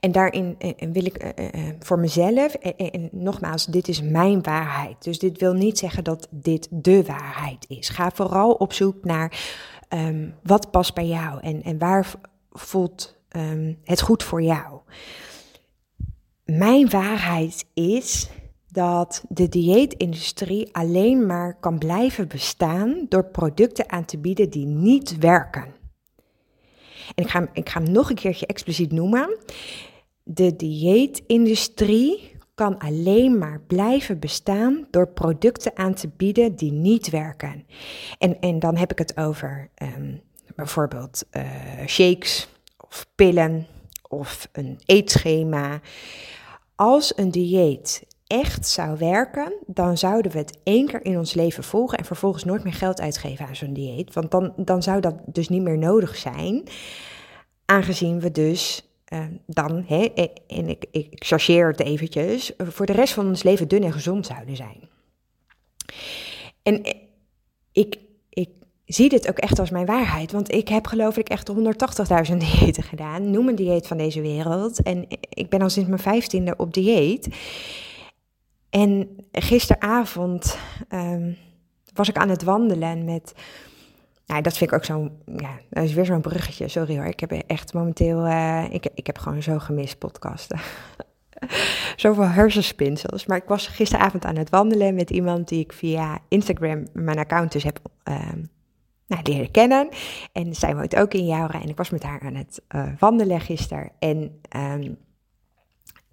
En 0.00 0.12
daarin 0.12 0.56
wil 0.92 1.04
ik 1.04 1.34
voor 1.78 1.98
mezelf, 1.98 2.54
en, 2.54 3.08
nogmaals, 3.12 3.66
dit 3.66 3.88
is 3.88 4.02
mijn 4.02 4.42
waarheid. 4.42 5.04
Dus 5.04 5.18
dit 5.18 5.40
wil 5.40 5.52
niet 5.52 5.78
zeggen 5.78 6.04
dat 6.04 6.28
dit 6.30 6.68
de 6.70 7.04
waarheid 7.04 7.64
is. 7.68 7.88
Ga 7.88 8.10
vooral 8.10 8.52
op 8.52 8.72
zoek 8.72 9.04
naar 9.04 9.40
ehm, 9.88 10.28
wat 10.42 10.70
past 10.70 10.94
bij 10.94 11.06
jou 11.06 11.40
en, 11.40 11.62
en 11.62 11.78
waar 11.78 12.14
voelt 12.50 13.18
um, 13.36 13.78
het 13.84 14.00
goed 14.00 14.22
voor 14.22 14.42
jou. 14.42 14.80
Mijn 16.44 16.90
waarheid 16.90 17.66
is 17.74 18.28
dat 18.68 19.24
de 19.28 19.48
dieetindustrie 19.48 20.74
alleen 20.74 21.26
maar 21.26 21.56
kan 21.60 21.78
blijven 21.78 22.28
bestaan 22.28 23.06
door 23.08 23.24
producten 23.24 23.90
aan 23.90 24.04
te 24.04 24.18
bieden 24.18 24.50
die 24.50 24.66
niet 24.66 25.18
werken. 25.18 25.64
En 27.14 27.24
ik 27.24 27.30
ga, 27.30 27.48
ik 27.52 27.68
ga 27.68 27.82
hem 27.82 27.92
nog 27.92 28.10
een 28.10 28.16
keertje 28.16 28.46
expliciet 28.46 28.92
noemen. 28.92 29.36
De 30.22 30.56
dieetindustrie 30.56 32.38
kan 32.54 32.78
alleen 32.78 33.38
maar 33.38 33.60
blijven 33.66 34.18
bestaan 34.18 34.86
door 34.90 35.08
producten 35.08 35.76
aan 35.76 35.94
te 35.94 36.08
bieden 36.08 36.56
die 36.56 36.72
niet 36.72 37.10
werken. 37.10 37.66
En, 38.18 38.40
en 38.40 38.58
dan 38.58 38.76
heb 38.76 38.90
ik 38.92 38.98
het 38.98 39.16
over 39.16 39.70
ehm, 39.74 40.14
bijvoorbeeld 40.56 41.24
uh, 41.32 41.42
shakes 41.86 42.48
of 42.76 43.06
pillen 43.14 43.66
of 44.08 44.48
een 44.52 44.80
eetschema. 44.84 45.80
Als 46.74 47.12
een 47.16 47.30
dieet 47.30 48.06
echt 48.26 48.66
zou 48.66 48.98
werken, 48.98 49.52
dan 49.66 49.98
zouden 49.98 50.32
we 50.32 50.38
het 50.38 50.58
één 50.62 50.86
keer 50.86 51.04
in 51.04 51.18
ons 51.18 51.34
leven 51.34 51.64
volgen 51.64 51.98
en 51.98 52.04
vervolgens 52.04 52.44
nooit 52.44 52.64
meer 52.64 52.72
geld 52.72 53.00
uitgeven 53.00 53.46
aan 53.46 53.56
zo'n 53.56 53.72
dieet. 53.72 54.14
Want 54.14 54.30
dan, 54.30 54.52
dan 54.56 54.82
zou 54.82 55.00
dat 55.00 55.14
dus 55.26 55.48
niet 55.48 55.62
meer 55.62 55.78
nodig 55.78 56.16
zijn, 56.16 56.62
aangezien 57.64 58.20
we 58.20 58.30
dus 58.30 58.89
dan, 59.46 59.84
hè, 59.86 60.04
en 60.46 60.68
ik, 60.68 60.84
ik, 60.90 61.06
chargeer 61.10 61.68
het 61.68 61.80
eventjes, 61.80 62.52
voor 62.58 62.86
de 62.86 62.92
rest 62.92 63.14
van 63.14 63.26
ons 63.26 63.42
leven 63.42 63.68
dun 63.68 63.82
en 63.82 63.92
gezond 63.92 64.26
zouden 64.26 64.56
zijn. 64.56 64.88
En 66.62 66.82
ik, 67.72 67.98
ik 68.28 68.48
zie 68.84 69.08
dit 69.08 69.28
ook 69.28 69.38
echt 69.38 69.58
als 69.58 69.70
mijn 69.70 69.86
waarheid, 69.86 70.32
want 70.32 70.52
ik 70.52 70.68
heb 70.68 70.86
geloof 70.86 71.16
ik 71.16 71.28
echt 71.28 71.52
180.000 72.30 72.36
diëten 72.58 72.82
gedaan, 72.82 73.30
noem 73.30 73.48
een 73.48 73.54
dieet 73.54 73.86
van 73.86 73.96
deze 73.96 74.20
wereld. 74.20 74.82
En 74.82 75.06
ik 75.28 75.48
ben 75.48 75.62
al 75.62 75.70
sinds 75.70 75.88
mijn 75.88 76.02
vijftiende 76.02 76.54
op 76.56 76.74
dieet. 76.74 77.28
En 78.70 79.16
gisteravond 79.32 80.58
um, 80.88 81.36
was 81.94 82.08
ik 82.08 82.16
aan 82.16 82.28
het 82.28 82.42
wandelen 82.42 83.04
met. 83.04 83.34
Nou, 84.30 84.42
dat 84.42 84.56
vind 84.56 84.70
ik 84.70 84.76
ook 84.76 84.84
zo'n. 84.84 85.10
Ja, 85.36 85.58
dat 85.70 85.84
is 85.84 85.92
weer 85.92 86.04
zo'n 86.04 86.20
bruggetje. 86.20 86.68
Sorry 86.68 86.96
hoor. 86.96 87.06
Ik 87.06 87.20
heb 87.20 87.32
echt 87.32 87.72
momenteel. 87.72 88.26
Uh, 88.26 88.64
ik, 88.70 88.86
ik 88.94 89.06
heb 89.06 89.18
gewoon 89.18 89.42
zo 89.42 89.58
gemist 89.58 89.98
podcasten. 89.98 90.60
Zoveel 91.96 92.28
hersenspinsels. 92.28 93.26
Maar 93.26 93.36
ik 93.36 93.48
was 93.48 93.66
gisteravond 93.66 94.24
aan 94.24 94.36
het 94.36 94.50
wandelen 94.50 94.94
met 94.94 95.10
iemand 95.10 95.48
die 95.48 95.60
ik 95.60 95.72
via 95.72 96.18
Instagram, 96.28 96.86
mijn 96.92 97.18
account 97.18 97.52
dus 97.52 97.62
heb 97.62 97.78
uh, 98.04 98.18
nou, 99.06 99.22
leren 99.22 99.50
kennen. 99.50 99.88
En 100.32 100.54
zij 100.54 100.76
woont 100.76 100.96
ook 100.96 101.14
in 101.14 101.26
Joura. 101.26 101.62
En 101.62 101.68
ik 101.68 101.76
was 101.76 101.90
met 101.90 102.02
haar 102.02 102.20
aan 102.20 102.34
het 102.34 102.62
uh, 102.74 102.86
wandelen 102.98 103.40
gisteren. 103.40 103.90
En. 103.98 104.40
Um, 104.56 104.96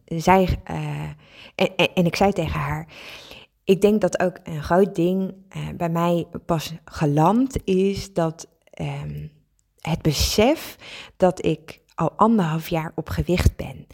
zij, 0.05 0.59
uh, 0.71 1.09
en, 1.55 1.93
en, 1.93 2.05
ik 2.05 2.15
zei 2.15 2.33
tegen 2.33 2.59
haar, 2.59 2.88
ik 3.67 3.81
denk 3.81 4.01
dat 4.01 4.19
ook 4.19 4.39
een 4.43 4.63
groot 4.63 4.95
ding 4.95 5.33
uh, 5.57 5.67
bij 5.77 5.89
mij 5.89 6.25
pas 6.45 6.74
geland 6.86 7.65
is 7.65 8.13
dat 8.13 8.47
um, 8.81 9.31
het 9.79 10.01
besef 10.01 10.77
dat 11.17 11.45
ik 11.45 11.81
al 11.95 12.12
anderhalf 12.12 12.67
jaar 12.67 12.91
op 12.95 13.09
gewicht 13.09 13.55
ben. 13.55 13.88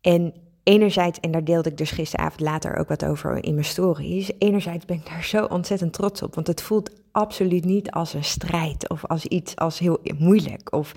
En 0.00 0.34
enerzijds, 0.62 1.20
en 1.20 1.30
daar 1.30 1.44
deelde 1.44 1.70
ik 1.70 1.76
dus 1.76 1.90
gisteravond 1.90 2.40
later 2.40 2.76
ook 2.76 2.88
wat 2.88 3.04
over 3.04 3.44
in 3.44 3.54
mijn 3.54 3.66
stories, 3.66 4.30
enerzijds 4.38 4.84
ben 4.84 4.96
ik 4.96 5.06
daar 5.06 5.24
zo 5.24 5.44
ontzettend 5.44 5.92
trots 5.92 6.22
op, 6.22 6.34
want 6.34 6.46
het 6.46 6.62
voelt 6.62 6.90
absoluut 7.10 7.64
niet 7.64 7.90
als 7.90 8.14
een 8.14 8.24
strijd 8.24 8.88
of 8.88 9.04
als 9.06 9.24
iets 9.24 9.56
als 9.56 9.78
heel 9.78 10.00
moeilijk. 10.18 10.72
Of 10.72 10.94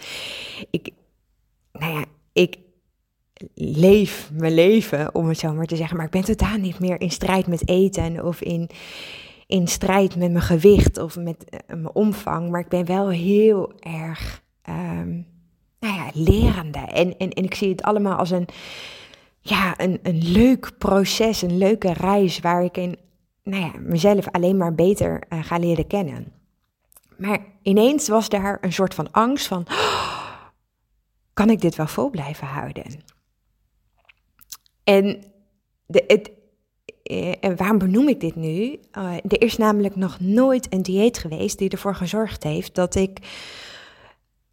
ik, 0.69 0.89
nou 1.71 1.93
ja, 1.93 2.05
ik, 2.33 2.57
leef 3.53 4.29
mijn 4.33 4.53
leven, 4.53 5.15
om 5.15 5.27
het 5.27 5.39
zo 5.39 5.53
maar 5.53 5.65
te 5.65 5.75
zeggen. 5.75 5.97
Maar 5.97 6.05
ik 6.05 6.11
ben 6.11 6.23
totaal 6.23 6.57
niet 6.57 6.79
meer 6.79 7.01
in 7.01 7.11
strijd 7.11 7.47
met 7.47 7.69
eten 7.69 8.25
of 8.25 8.41
in, 8.41 8.69
in 9.47 9.67
strijd 9.67 10.15
met 10.15 10.31
mijn 10.31 10.43
gewicht 10.43 10.97
of 10.97 11.15
met 11.15 11.45
uh, 11.49 11.59
mijn 11.67 11.95
omvang. 11.95 12.49
Maar 12.49 12.59
ik 12.59 12.69
ben 12.69 12.85
wel 12.85 13.09
heel 13.09 13.73
erg, 13.79 14.43
um, 14.69 15.27
nou 15.79 15.95
ja, 15.95 16.09
lerende. 16.13 16.79
En, 16.79 17.17
en, 17.17 17.29
en 17.29 17.43
ik 17.43 17.55
zie 17.55 17.69
het 17.69 17.83
allemaal 17.83 18.17
als 18.17 18.31
een, 18.31 18.47
ja, 19.39 19.79
een, 19.79 19.99
een 20.03 20.31
leuk 20.31 20.71
proces, 20.77 21.41
een 21.41 21.57
leuke 21.57 21.93
reis 21.93 22.39
waar 22.39 22.63
ik 22.63 22.77
in, 22.77 22.97
nou 23.43 23.61
ja, 23.61 23.71
mezelf 23.79 24.27
alleen 24.31 24.57
maar 24.57 24.75
beter 24.75 25.23
uh, 25.29 25.43
ga 25.43 25.57
leren 25.57 25.87
kennen. 25.87 26.33
Maar 27.17 27.39
ineens 27.61 28.07
was 28.07 28.29
daar 28.29 28.57
een 28.61 28.73
soort 28.73 28.93
van 28.93 29.11
angst 29.11 29.47
van, 29.47 29.67
kan 31.33 31.49
ik 31.49 31.61
dit 31.61 31.75
wel 31.75 31.87
vol 31.87 32.09
blijven 32.09 32.47
houden? 32.47 33.13
En, 34.85 35.23
de, 35.85 36.03
het, 36.07 36.31
eh, 37.03 37.33
en 37.39 37.55
waarom 37.55 37.77
benoem 37.77 38.07
ik 38.07 38.19
dit 38.19 38.35
nu? 38.35 38.79
Uh, 38.97 39.13
er 39.13 39.41
is 39.41 39.57
namelijk 39.57 39.95
nog 39.95 40.19
nooit 40.19 40.73
een 40.73 40.81
dieet 40.81 41.17
geweest 41.17 41.57
die 41.57 41.69
ervoor 41.69 41.95
gezorgd 41.95 42.43
heeft 42.43 42.75
dat 42.75 42.95
ik 42.95 43.19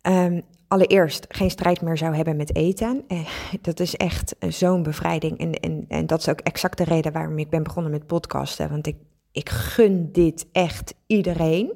um, 0.02 0.42
allereerst 0.68 1.26
geen 1.28 1.50
strijd 1.50 1.80
meer 1.80 1.96
zou 1.96 2.14
hebben 2.14 2.36
met 2.36 2.56
eten. 2.56 3.04
Uh, 3.08 3.26
dat 3.60 3.80
is 3.80 3.96
echt 3.96 4.36
zo'n 4.48 4.82
bevrijding. 4.82 5.38
En, 5.38 5.52
en, 5.52 5.84
en 5.88 6.06
dat 6.06 6.20
is 6.20 6.28
ook 6.28 6.40
exact 6.40 6.78
de 6.78 6.84
reden 6.84 7.12
waarom 7.12 7.38
ik 7.38 7.50
ben 7.50 7.62
begonnen 7.62 7.92
met 7.92 8.06
podcasten. 8.06 8.70
Want 8.70 8.86
ik, 8.86 8.96
ik 9.32 9.48
gun 9.48 10.12
dit 10.12 10.46
echt 10.52 10.94
iedereen. 11.06 11.72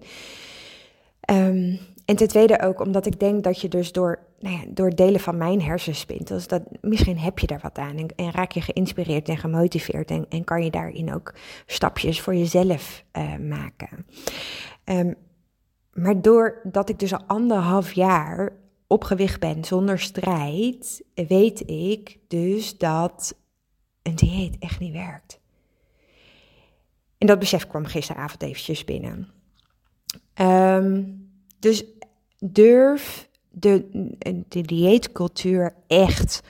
Um, 1.30 1.78
en 2.06 2.16
ten 2.16 2.28
tweede 2.28 2.60
ook 2.60 2.80
omdat 2.80 3.06
ik 3.06 3.20
denk 3.20 3.44
dat 3.44 3.60
je 3.60 3.68
dus 3.68 3.92
door, 3.92 4.18
nou 4.40 4.56
ja, 4.56 4.64
door 4.68 4.90
delen 4.90 5.20
van 5.20 5.36
mijn 5.36 5.62
hersenspintels, 5.62 6.46
dat 6.46 6.62
misschien 6.80 7.18
heb 7.18 7.38
je 7.38 7.46
daar 7.46 7.60
wat 7.62 7.78
aan 7.78 8.08
en, 8.16 8.30
raak 8.30 8.52
je 8.52 8.60
geïnspireerd 8.60 9.28
en 9.28 9.36
gemotiveerd 9.36 10.10
en, 10.10 10.26
en, 10.28 10.44
kan 10.44 10.64
je 10.64 10.70
daarin 10.70 11.14
ook 11.14 11.34
stapjes 11.66 12.20
voor 12.20 12.34
jezelf 12.34 13.04
uh, 13.12 13.36
maken. 13.36 14.06
Um, 14.84 15.14
maar 15.92 16.22
doordat 16.22 16.88
ik 16.88 16.98
dus 16.98 17.12
al 17.12 17.25
anderhalf 17.26 17.92
jaar 17.92 18.52
op 18.86 19.04
gewicht 19.04 19.40
ben 19.40 19.64
zonder 19.64 19.98
strijd, 19.98 21.04
weet 21.14 21.70
ik 21.70 22.18
dus 22.28 22.78
dat 22.78 23.36
een 24.02 24.14
dieet 24.14 24.56
echt 24.58 24.80
niet 24.80 24.92
werkt. 24.92 25.40
En 27.18 27.26
dat 27.26 27.38
besef 27.38 27.66
kwam 27.66 27.84
gisteravond 27.84 28.42
eventjes 28.42 28.84
binnen. 28.84 29.28
Um, 30.40 31.25
dus 31.58 31.84
durf 32.38 33.28
de, 33.50 33.84
de 34.48 34.60
dieetcultuur 34.60 35.74
echt 35.86 36.42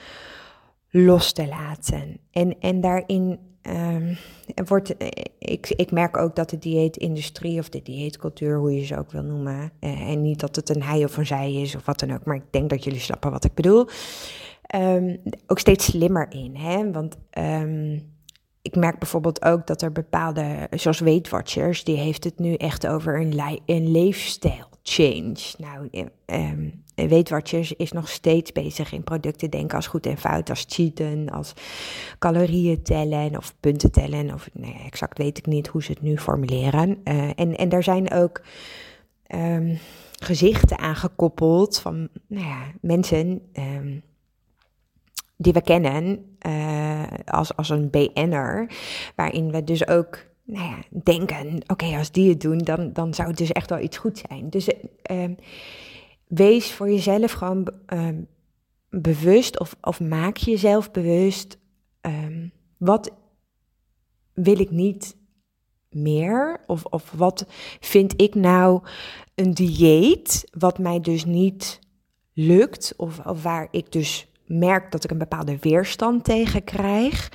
los 0.90 1.32
te 1.32 1.46
laten. 1.46 2.18
En, 2.30 2.60
en 2.60 2.80
daarin 2.80 3.38
um, 3.62 4.16
wordt, 4.66 4.94
ik, 5.38 5.68
ik 5.68 5.90
merk 5.90 6.16
ook 6.16 6.36
dat 6.36 6.50
de 6.50 6.58
dieetindustrie 6.58 7.58
of 7.58 7.68
de 7.68 7.82
dieetcultuur, 7.82 8.58
hoe 8.58 8.74
je 8.74 8.84
ze 8.84 8.98
ook 8.98 9.10
wil 9.10 9.22
noemen, 9.22 9.72
eh, 9.80 10.08
en 10.08 10.22
niet 10.22 10.40
dat 10.40 10.56
het 10.56 10.68
een 10.68 10.82
hij 10.82 11.04
of 11.04 11.16
een 11.16 11.26
zij 11.26 11.54
is 11.54 11.74
of 11.74 11.86
wat 11.86 11.98
dan 11.98 12.12
ook, 12.12 12.24
maar 12.24 12.36
ik 12.36 12.52
denk 12.52 12.70
dat 12.70 12.84
jullie 12.84 13.00
snappen 13.00 13.30
wat 13.30 13.44
ik 13.44 13.54
bedoel, 13.54 13.88
um, 14.74 15.22
ook 15.46 15.58
steeds 15.58 15.84
slimmer 15.84 16.26
in. 16.30 16.56
Hè? 16.56 16.90
Want 16.90 17.16
um, 17.38 18.14
ik 18.66 18.76
merk 18.76 18.99
bijvoorbeeld 18.99 19.44
ook 19.44 19.66
dat 19.66 19.82
er 19.82 19.92
bepaalde, 19.92 20.68
zoals 20.70 20.99
Weight 21.00 21.28
Watchers, 21.28 21.85
die 21.85 21.96
heeft 21.96 22.25
het 22.25 22.38
nu 22.38 22.54
echt 22.54 22.87
over 22.87 23.20
een, 23.20 23.61
een 23.66 23.90
leefstijl 23.90 24.68
change. 24.82 25.37
Nou, 25.58 26.08
um, 26.26 26.82
Weight 26.94 27.28
Watchers 27.28 27.73
is 27.73 27.92
nog 27.92 28.08
steeds 28.08 28.52
bezig 28.52 28.92
in 28.92 29.04
producten 29.04 29.50
denken 29.50 29.76
als 29.76 29.87
goed 29.87 30.06
en 30.06 30.18
fout, 30.18 30.50
als 30.50 30.64
cheaten, 30.68 31.30
als 31.30 31.52
calorieën 32.18 32.82
tellen 32.82 33.37
of 33.37 33.54
punten 33.61 33.90
tellen. 33.90 34.35
Of 34.35 34.49
nee, 34.52 34.76
exact 34.87 35.18
weet 35.18 35.38
ik 35.38 35.46
niet 35.46 35.66
hoe 35.66 35.82
ze 35.82 35.92
het 35.92 36.02
nu 36.02 36.18
formuleren. 36.18 36.88
Uh, 37.04 37.30
en, 37.35 37.56
en 37.56 37.68
daar 37.68 37.82
zijn 37.82 38.12
ook 38.12 38.40
um, 39.35 39.78
gezichten 40.18 40.78
aangekoppeld 40.78 41.78
van 41.78 42.08
nou 42.26 42.46
ja, 42.46 42.62
mensen 42.80 43.42
die 45.36 45.52
we 45.52 45.62
kennen 45.62 46.36
uh, 46.46 47.02
als, 47.24 47.56
als 47.56 47.68
een 47.68 47.90
BN'er, 47.90 48.70
waarin 49.14 49.50
we 49.50 49.64
dus 49.64 49.88
ook 49.88 50.18
nou 50.44 50.64
ja, 50.64 50.78
denken, 51.02 51.62
oké, 51.66 51.96
als 51.96 52.10
die 52.10 52.28
het 52.28 52.40
doen, 52.40 52.58
dan, 52.58 52.92
dan 52.92 53.14
zou 53.14 53.28
het 53.28 53.38
dus 53.38 53.52
echt 53.52 53.70
wel 53.70 53.80
iets 53.80 53.96
goed 53.96 54.24
zijn. 54.28 54.50
Dus 54.50 54.68
uh, 55.10 55.30
wees 56.26 56.72
voor 56.72 56.90
jezelf 56.90 57.32
gewoon 57.32 57.68
uh, 57.92 58.08
bewust 58.90 59.60
of, 59.60 59.76
of 59.80 60.00
maak 60.00 60.36
jezelf 60.36 60.90
bewust, 60.90 61.58
um, 62.00 62.52
wat 62.76 63.10
wil 64.32 64.60
ik 64.60 64.70
niet 64.70 65.16
meer? 65.90 66.60
Of, 66.66 66.84
of 66.84 67.10
wat 67.10 67.46
vind 67.80 68.20
ik 68.20 68.34
nou 68.34 68.82
een 69.34 69.54
dieet 69.54 70.48
wat 70.58 70.78
mij 70.78 71.00
dus 71.00 71.24
niet 71.24 71.78
lukt 72.32 72.94
of, 72.96 73.26
of 73.26 73.42
waar 73.42 73.68
ik 73.70 73.92
dus 73.92 74.28
merk 74.46 74.92
dat 74.92 75.04
ik 75.04 75.10
een 75.10 75.18
bepaalde 75.18 75.58
weerstand 75.60 76.24
tegen 76.24 76.64
krijg. 76.64 77.32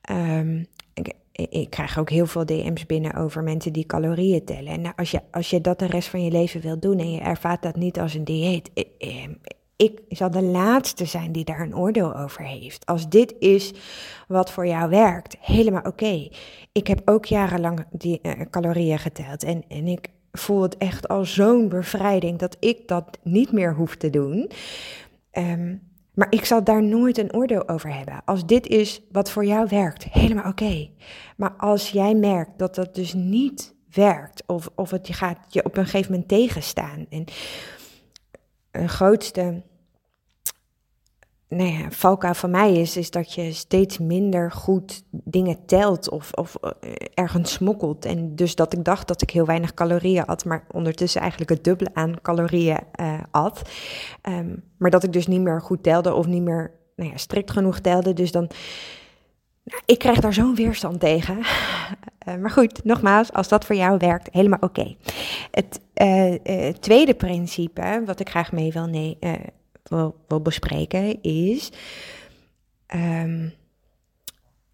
Ehm, 0.00 0.64
ik, 0.94 1.12
ik, 1.32 1.70
krijg 1.70 1.98
ook 1.98 2.10
heel 2.10 2.26
veel 2.26 2.46
DM's 2.46 2.86
binnen 2.86 3.14
over 3.14 3.42
mensen 3.42 3.72
die 3.72 3.86
calorieën 3.86 4.44
tellen. 4.44 4.72
En 4.72 4.94
als, 4.94 5.10
je, 5.10 5.20
als 5.30 5.50
je 5.50 5.60
dat 5.60 5.78
de 5.78 5.86
rest 5.86 6.08
van 6.08 6.24
je 6.24 6.30
leven 6.30 6.60
wilt 6.60 6.82
doen 6.82 6.98
en 6.98 7.12
je 7.12 7.20
ervaart 7.20 7.62
dat 7.62 7.76
niet 7.76 8.00
als 8.00 8.14
een 8.14 8.24
dieet, 8.24 8.70
ik 9.78 10.00
zal 10.08 10.30
de 10.30 10.42
laatste 10.42 11.04
zijn 11.04 11.32
die 11.32 11.44
daar 11.44 11.60
een 11.60 11.76
oordeel 11.76 12.16
over 12.16 12.44
heeft. 12.44 12.86
Als 12.86 13.08
dit 13.08 13.34
is 13.38 13.72
wat 14.28 14.50
voor 14.50 14.66
jou 14.66 14.90
werkt, 14.90 15.36
helemaal 15.40 15.82
oké. 15.82 16.28
Ik 16.72 16.86
heb 16.86 17.00
ook 17.04 17.24
jarenlang 17.24 17.84
die 17.90 18.20
uh, 18.22 18.32
calorieën 18.50 18.98
geteld 18.98 19.42
en, 19.42 19.64
en 19.68 19.86
ik 19.86 20.08
voel 20.32 20.62
het 20.62 20.76
echt 20.76 21.08
al 21.08 21.24
zo'n 21.24 21.68
bevrijding 21.68 22.38
dat 22.38 22.56
ik 22.60 22.88
dat 22.88 23.18
niet 23.22 23.52
meer 23.52 23.74
hoef 23.74 23.96
te 23.96 24.10
doen. 24.10 24.50
Ehm, 25.30 25.76
maar 26.18 26.26
ik 26.30 26.44
zal 26.44 26.64
daar 26.64 26.82
nooit 26.82 27.18
een 27.18 27.34
oordeel 27.34 27.68
over 27.68 27.94
hebben. 27.94 28.22
Als 28.24 28.46
dit 28.46 28.66
is 28.66 29.02
wat 29.12 29.30
voor 29.30 29.44
jou 29.44 29.66
werkt, 29.68 30.04
helemaal 30.04 30.50
oké. 30.50 30.88
Maar 31.36 31.52
als 31.56 31.90
jij 31.90 32.14
merkt 32.14 32.58
dat 32.58 32.74
dat 32.74 32.94
dus 32.94 33.14
niet 33.14 33.74
werkt, 33.92 34.42
of, 34.46 34.70
of 34.74 34.90
het 34.90 35.08
gaat 35.10 35.38
je 35.48 35.64
op 35.64 35.76
een 35.76 35.84
gegeven 35.84 36.10
moment 36.10 36.28
tegenstaan. 36.28 37.06
En 37.10 37.24
een 38.70 38.88
grootste 38.88 39.62
nou 41.48 41.70
ja, 41.70 41.90
valkuil 41.90 42.34
van 42.34 42.50
mij 42.50 42.72
is, 42.72 42.96
is 42.96 43.10
dat 43.10 43.32
je 43.32 43.52
steeds 43.52 43.98
minder 43.98 44.52
goed 44.52 45.02
dingen 45.10 45.66
telt 45.66 46.10
of, 46.10 46.32
of 46.32 46.56
uh, 46.62 46.70
ergens 47.14 47.52
smokkelt. 47.52 48.04
En 48.04 48.36
dus 48.36 48.54
dat 48.54 48.72
ik 48.72 48.84
dacht 48.84 49.08
dat 49.08 49.22
ik 49.22 49.30
heel 49.30 49.46
weinig 49.46 49.74
calorieën 49.74 50.24
had, 50.26 50.44
maar 50.44 50.64
ondertussen 50.72 51.20
eigenlijk 51.20 51.50
het 51.50 51.64
dubbele 51.64 51.90
aan 51.92 52.20
calorieën 52.22 52.78
uh, 53.00 53.18
at. 53.30 53.62
Um, 54.28 54.62
maar 54.78 54.90
dat 54.90 55.04
ik 55.04 55.12
dus 55.12 55.26
niet 55.26 55.40
meer 55.40 55.60
goed 55.60 55.82
telde 55.82 56.14
of 56.14 56.26
niet 56.26 56.42
meer 56.42 56.70
nou 56.96 57.10
ja, 57.10 57.16
strikt 57.16 57.50
genoeg 57.50 57.78
telde. 57.78 58.12
Dus 58.12 58.32
dan, 58.32 58.48
nou, 59.64 59.82
ik 59.86 59.98
krijg 59.98 60.20
daar 60.20 60.34
zo'n 60.34 60.54
weerstand 60.54 61.00
tegen. 61.00 61.38
Uh, 61.38 62.36
maar 62.42 62.50
goed, 62.50 62.84
nogmaals, 62.84 63.32
als 63.32 63.48
dat 63.48 63.64
voor 63.64 63.76
jou 63.76 63.98
werkt, 63.98 64.28
helemaal 64.32 64.60
oké. 64.60 64.96
Het 65.50 65.80
tweede 66.82 67.14
principe, 67.14 68.02
wat 68.06 68.20
ik 68.20 68.28
graag 68.28 68.52
mee 68.52 68.72
wil 68.72 68.86
nee, 68.86 69.18
wil, 69.88 70.42
bespreken, 70.42 71.22
is 71.22 71.72
um, 72.94 73.52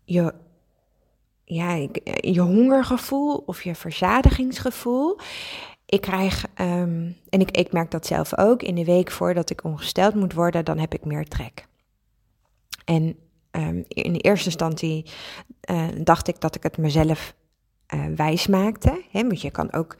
je, 0.04 0.34
ja, 1.44 1.74
je 2.20 2.40
hongergevoel 2.40 3.36
of 3.46 3.62
je 3.62 3.74
verzadigingsgevoel. 3.74 5.18
Ik 5.86 6.00
krijg, 6.00 6.46
um, 6.60 7.16
en 7.28 7.40
ik, 7.40 7.50
ik 7.50 7.72
merk 7.72 7.90
dat 7.90 8.06
zelf 8.06 8.38
ook, 8.38 8.62
in 8.62 8.74
de 8.74 8.84
week 8.84 9.10
voordat 9.10 9.50
ik 9.50 9.64
ongesteld 9.64 10.14
moet 10.14 10.32
worden, 10.32 10.64
dan 10.64 10.78
heb 10.78 10.94
ik 10.94 11.04
meer 11.04 11.28
trek. 11.28 11.66
En 12.84 13.16
um, 13.50 13.84
in 13.88 14.12
de 14.12 14.18
eerste 14.18 14.46
instantie 14.46 15.04
uh, 15.70 15.88
dacht 16.02 16.28
ik 16.28 16.40
dat 16.40 16.54
ik 16.56 16.62
het 16.62 16.78
mezelf 16.78 17.34
uh, 17.94 18.04
wijs 18.16 18.46
maakte. 18.46 19.02
Hè? 19.10 19.22
Want 19.22 19.40
je 19.40 19.50
kan 19.50 19.72
ook 19.72 19.96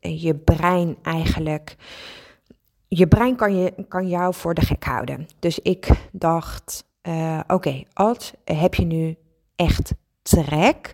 je 0.00 0.34
brein 0.34 0.96
eigenlijk 1.02 1.76
je 2.96 3.06
brein 3.06 3.36
kan, 3.36 3.56
je, 3.56 3.72
kan 3.88 4.08
jou 4.08 4.34
voor 4.34 4.54
de 4.54 4.60
gek 4.60 4.84
houden. 4.84 5.28
Dus 5.38 5.58
ik 5.58 5.88
dacht, 6.12 6.84
uh, 7.02 7.40
oké, 7.46 7.82
Ad, 7.92 8.34
heb 8.44 8.74
je 8.74 8.84
nu 8.84 9.16
echt 9.56 9.94
trek? 10.22 10.92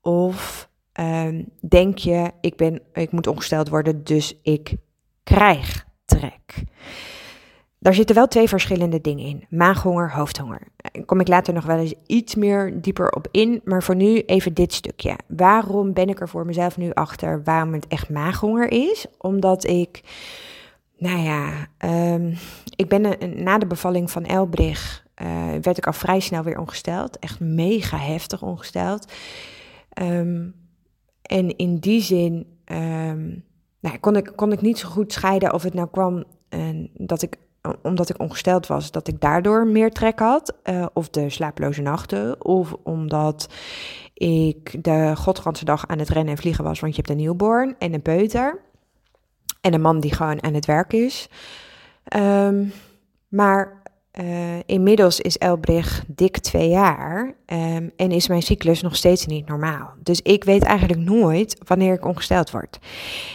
Of 0.00 0.68
um, 1.00 1.48
denk 1.60 1.98
je, 1.98 2.30
ik, 2.40 2.56
ben, 2.56 2.80
ik 2.92 3.12
moet 3.12 3.26
ongesteld 3.26 3.68
worden, 3.68 4.04
dus 4.04 4.38
ik 4.42 4.76
krijg 5.22 5.86
trek? 6.04 6.64
Daar 7.78 7.94
zitten 7.94 8.14
wel 8.14 8.26
twee 8.26 8.48
verschillende 8.48 9.00
dingen 9.00 9.24
in. 9.24 9.46
Maaghonger, 9.48 10.12
hoofdhonger. 10.12 10.60
Daar 10.76 11.04
kom 11.04 11.20
ik 11.20 11.28
later 11.28 11.54
nog 11.54 11.64
wel 11.64 11.78
eens 11.78 11.94
iets 12.06 12.34
meer 12.34 12.80
dieper 12.80 13.10
op 13.12 13.28
in. 13.30 13.60
Maar 13.64 13.82
voor 13.82 13.96
nu 13.96 14.20
even 14.20 14.54
dit 14.54 14.72
stukje. 14.72 15.16
Waarom 15.26 15.92
ben 15.92 16.08
ik 16.08 16.20
er 16.20 16.28
voor 16.28 16.46
mezelf 16.46 16.76
nu 16.76 16.90
achter 16.92 17.42
waarom 17.44 17.72
het 17.72 17.86
echt 17.86 18.08
maaghonger 18.08 18.70
is? 18.70 19.06
Omdat 19.18 19.64
ik 19.64 20.02
nou 21.00 21.18
ja, 21.18 21.66
um, 22.14 22.34
ik 22.76 22.88
ben 22.88 23.16
na 23.42 23.58
de 23.58 23.66
bevalling 23.66 24.10
van 24.10 24.24
Elbrich 24.24 25.04
uh, 25.22 25.28
werd 25.60 25.78
ik 25.78 25.86
al 25.86 25.92
vrij 25.92 26.20
snel 26.20 26.42
weer 26.42 26.58
ongesteld. 26.58 27.18
Echt 27.18 27.40
mega 27.40 27.96
heftig 27.96 28.42
ongesteld. 28.42 29.12
Um, 30.02 30.54
en 31.22 31.56
in 31.56 31.78
die 31.78 32.00
zin 32.00 32.46
um, 32.64 33.44
nou, 33.80 33.98
kon, 33.98 34.16
ik, 34.16 34.32
kon 34.36 34.52
ik 34.52 34.60
niet 34.60 34.78
zo 34.78 34.88
goed 34.88 35.12
scheiden 35.12 35.52
of 35.52 35.62
het 35.62 35.74
nou 35.74 35.88
kwam 35.90 36.24
uh, 36.50 36.88
dat 36.92 37.22
ik, 37.22 37.36
omdat 37.82 38.08
ik 38.08 38.20
ongesteld 38.20 38.66
was, 38.66 38.90
dat 38.90 39.08
ik 39.08 39.20
daardoor 39.20 39.66
meer 39.66 39.90
trek 39.90 40.18
had. 40.18 40.56
Uh, 40.64 40.86
of 40.92 41.08
de 41.08 41.30
slaaploze 41.30 41.82
nachten. 41.82 42.44
Of 42.44 42.76
omdat 42.82 43.48
ik 44.14 44.84
de 44.84 45.12
godganse 45.16 45.64
dag 45.64 45.86
aan 45.86 45.98
het 45.98 46.08
rennen 46.08 46.34
en 46.34 46.40
vliegen 46.40 46.64
was, 46.64 46.80
want 46.80 46.96
je 46.96 47.02
hebt 47.02 47.18
een 47.18 47.24
newborn 47.24 47.74
en 47.78 47.94
een 47.94 48.02
peuter. 48.02 48.60
En 49.60 49.74
een 49.74 49.80
man 49.80 50.00
die 50.00 50.14
gewoon 50.14 50.42
aan 50.42 50.54
het 50.54 50.66
werk 50.66 50.92
is. 50.92 51.28
Um, 52.16 52.72
maar 53.28 53.82
uh, 54.20 54.58
inmiddels 54.66 55.20
is 55.20 55.38
Elbrich 55.38 56.04
dik 56.06 56.38
twee 56.38 56.68
jaar 56.68 57.34
um, 57.46 57.92
en 57.96 58.10
is 58.10 58.28
mijn 58.28 58.42
cyclus 58.42 58.82
nog 58.82 58.96
steeds 58.96 59.26
niet 59.26 59.46
normaal. 59.48 59.90
Dus 60.02 60.22
ik 60.22 60.44
weet 60.44 60.62
eigenlijk 60.62 61.00
nooit 61.00 61.56
wanneer 61.66 61.94
ik 61.94 62.04
ongesteld 62.04 62.50
word. 62.50 62.78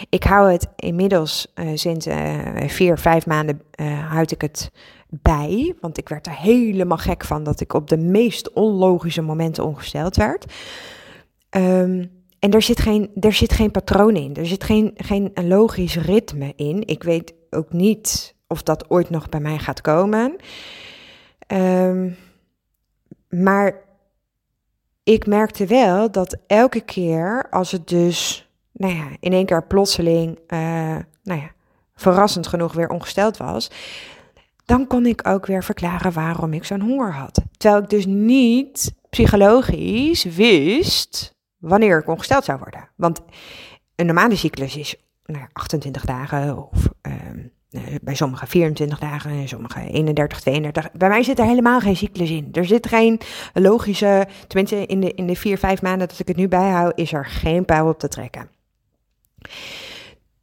Ik 0.09 0.23
hou 0.23 0.51
het 0.51 0.67
inmiddels 0.75 1.51
uh, 1.55 1.69
sinds 1.73 2.07
uh, 2.07 2.39
vier, 2.67 2.97
vijf 2.97 3.25
maanden 3.25 3.61
houd 4.09 4.31
ik 4.31 4.41
het 4.41 4.71
bij. 5.09 5.75
Want 5.81 5.97
ik 5.97 6.09
werd 6.09 6.27
er 6.27 6.35
helemaal 6.35 6.97
gek 6.97 7.23
van 7.23 7.43
dat 7.43 7.61
ik 7.61 7.73
op 7.73 7.87
de 7.87 7.97
meest 7.97 8.53
onlogische 8.53 9.21
momenten 9.21 9.65
ongesteld 9.65 10.15
werd. 10.15 10.53
Um, 11.49 12.14
en 12.45 12.51
er 12.51 12.61
zit 12.61 12.79
geen, 12.79 13.11
er 13.19 13.33
zit 13.33 13.53
geen 13.53 13.71
patroon 13.71 14.15
in. 14.15 14.35
Er 14.35 14.45
zit 14.45 14.63
geen, 14.63 14.91
geen 14.95 15.31
logisch 15.33 15.95
ritme 15.95 16.53
in. 16.55 16.87
Ik 16.87 17.03
weet 17.03 17.33
ook 17.49 17.73
niet 17.73 18.35
of 18.47 18.63
dat 18.63 18.89
ooit 18.89 19.09
nog 19.09 19.29
bij 19.29 19.39
mij 19.39 19.57
gaat 19.57 19.81
komen. 19.81 20.35
Um, 21.47 22.17
maar 23.29 23.81
ik 25.03 25.27
merkte 25.27 25.65
wel 25.65 26.11
dat 26.11 26.37
elke 26.47 26.81
keer 26.81 27.47
als 27.49 27.71
het 27.71 27.87
dus, 27.87 28.49
nou 28.71 28.95
ja, 28.95 29.07
in 29.19 29.33
één 29.33 29.45
keer 29.45 29.67
plotseling, 29.67 30.39
uh, 30.47 30.59
nou 31.23 31.41
ja, 31.41 31.51
verrassend 31.95 32.47
genoeg 32.47 32.73
weer 32.73 32.89
ongesteld 32.89 33.37
was, 33.37 33.71
dan 34.65 34.87
kon 34.87 35.05
ik 35.05 35.27
ook 35.27 35.45
weer 35.45 35.63
verklaren 35.63 36.11
waarom 36.11 36.53
ik 36.53 36.63
zo'n 36.63 36.81
honger 36.81 37.13
had. 37.13 37.41
Terwijl 37.57 37.83
ik 37.83 37.89
dus 37.89 38.05
niet 38.05 38.93
psychologisch 39.09 40.23
wist 40.23 41.34
wanneer 41.67 41.99
ik 41.99 42.07
ongesteld 42.07 42.43
zou 42.43 42.59
worden. 42.59 42.89
Want 42.95 43.21
een 43.95 44.05
normale 44.05 44.35
cyclus 44.35 44.75
is 44.75 44.95
nou, 45.25 45.45
28 45.53 46.05
dagen 46.05 46.69
of 46.71 46.87
ehm, 47.01 47.39
eh, 47.69 47.81
bij 48.01 48.15
sommigen 48.15 48.47
24 48.47 48.99
dagen 48.99 49.31
en 49.31 49.47
sommige 49.47 49.89
31, 49.89 50.39
32. 50.39 50.91
Bij 50.91 51.09
mij 51.09 51.23
zit 51.23 51.39
er 51.39 51.45
helemaal 51.45 51.79
geen 51.79 51.95
cyclus 51.95 52.29
in. 52.29 52.49
Er 52.51 52.65
zit 52.65 52.87
geen 52.87 53.19
logische, 53.53 54.27
tenminste 54.47 54.85
in 54.85 54.99
de, 54.99 55.13
in 55.13 55.27
de 55.27 55.35
4, 55.35 55.57
5 55.57 55.81
maanden 55.81 56.07
dat 56.07 56.19
ik 56.19 56.27
het 56.27 56.37
nu 56.37 56.47
bijhoud, 56.47 56.97
is 56.97 57.13
er 57.13 57.25
geen 57.25 57.65
pijl 57.65 57.87
op 57.87 57.99
te 57.99 58.07
trekken. 58.07 58.49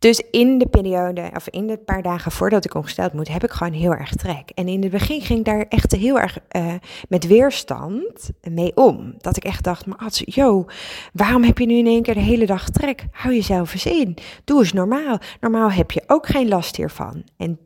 Dus 0.02 0.22
in 0.30 0.58
de 0.58 0.66
periode, 0.66 1.30
of 1.34 1.48
in 1.48 1.66
de 1.66 1.76
paar 1.76 2.02
dagen 2.02 2.32
voordat 2.32 2.64
ik 2.64 2.74
ongesteld 2.74 3.12
moet, 3.12 3.28
heb 3.28 3.44
ik 3.44 3.50
gewoon 3.50 3.72
heel 3.72 3.92
erg 3.92 4.14
trek. 4.14 4.50
En 4.54 4.68
in 4.68 4.82
het 4.82 4.90
begin 4.90 5.20
ging 5.20 5.38
ik 5.38 5.44
daar 5.44 5.66
echt 5.68 5.92
heel 5.92 6.18
erg 6.18 6.38
uh, 6.56 6.74
met 7.08 7.26
weerstand 7.26 8.30
mee 8.50 8.76
om. 8.76 9.14
Dat 9.18 9.36
ik 9.36 9.44
echt 9.44 9.64
dacht, 9.64 9.86
maar 9.86 9.98
Ats, 9.98 10.22
yo, 10.24 10.64
waarom 11.12 11.44
heb 11.44 11.58
je 11.58 11.66
nu 11.66 11.74
in 11.74 11.86
één 11.86 12.02
keer 12.02 12.14
de 12.14 12.20
hele 12.20 12.46
dag 12.46 12.70
trek? 12.70 13.06
Hou 13.10 13.34
jezelf 13.34 13.72
eens 13.72 13.86
in. 13.86 14.16
Doe 14.44 14.58
eens 14.58 14.72
normaal. 14.72 15.18
Normaal 15.40 15.70
heb 15.70 15.90
je 15.90 16.02
ook 16.06 16.26
geen 16.26 16.48
last 16.48 16.76
hiervan. 16.76 17.24
En 17.36 17.58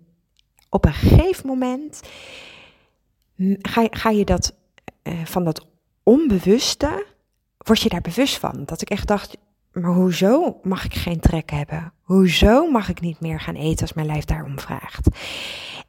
op 0.70 0.84
een 0.84 0.94
gegeven 0.94 1.46
moment 1.46 2.00
ga, 3.62 3.86
ga 3.90 4.10
je 4.10 4.24
dat, 4.24 4.54
uh, 5.02 5.24
van 5.24 5.44
dat 5.44 5.66
onbewuste, 6.02 7.06
word 7.58 7.80
je 7.80 7.88
daar 7.88 8.00
bewust 8.00 8.38
van. 8.38 8.62
Dat 8.64 8.82
ik 8.82 8.90
echt 8.90 9.06
dacht, 9.06 9.36
maar 9.80 9.94
hoezo 9.94 10.58
mag 10.62 10.84
ik 10.84 10.94
geen 10.94 11.20
trek 11.20 11.50
hebben? 11.50 11.92
Hoezo 12.02 12.70
mag 12.70 12.88
ik 12.88 13.00
niet 13.00 13.20
meer 13.20 13.40
gaan 13.40 13.54
eten 13.54 13.80
als 13.80 13.92
mijn 13.92 14.06
lijf 14.06 14.24
daarom 14.24 14.58
vraagt? 14.58 15.08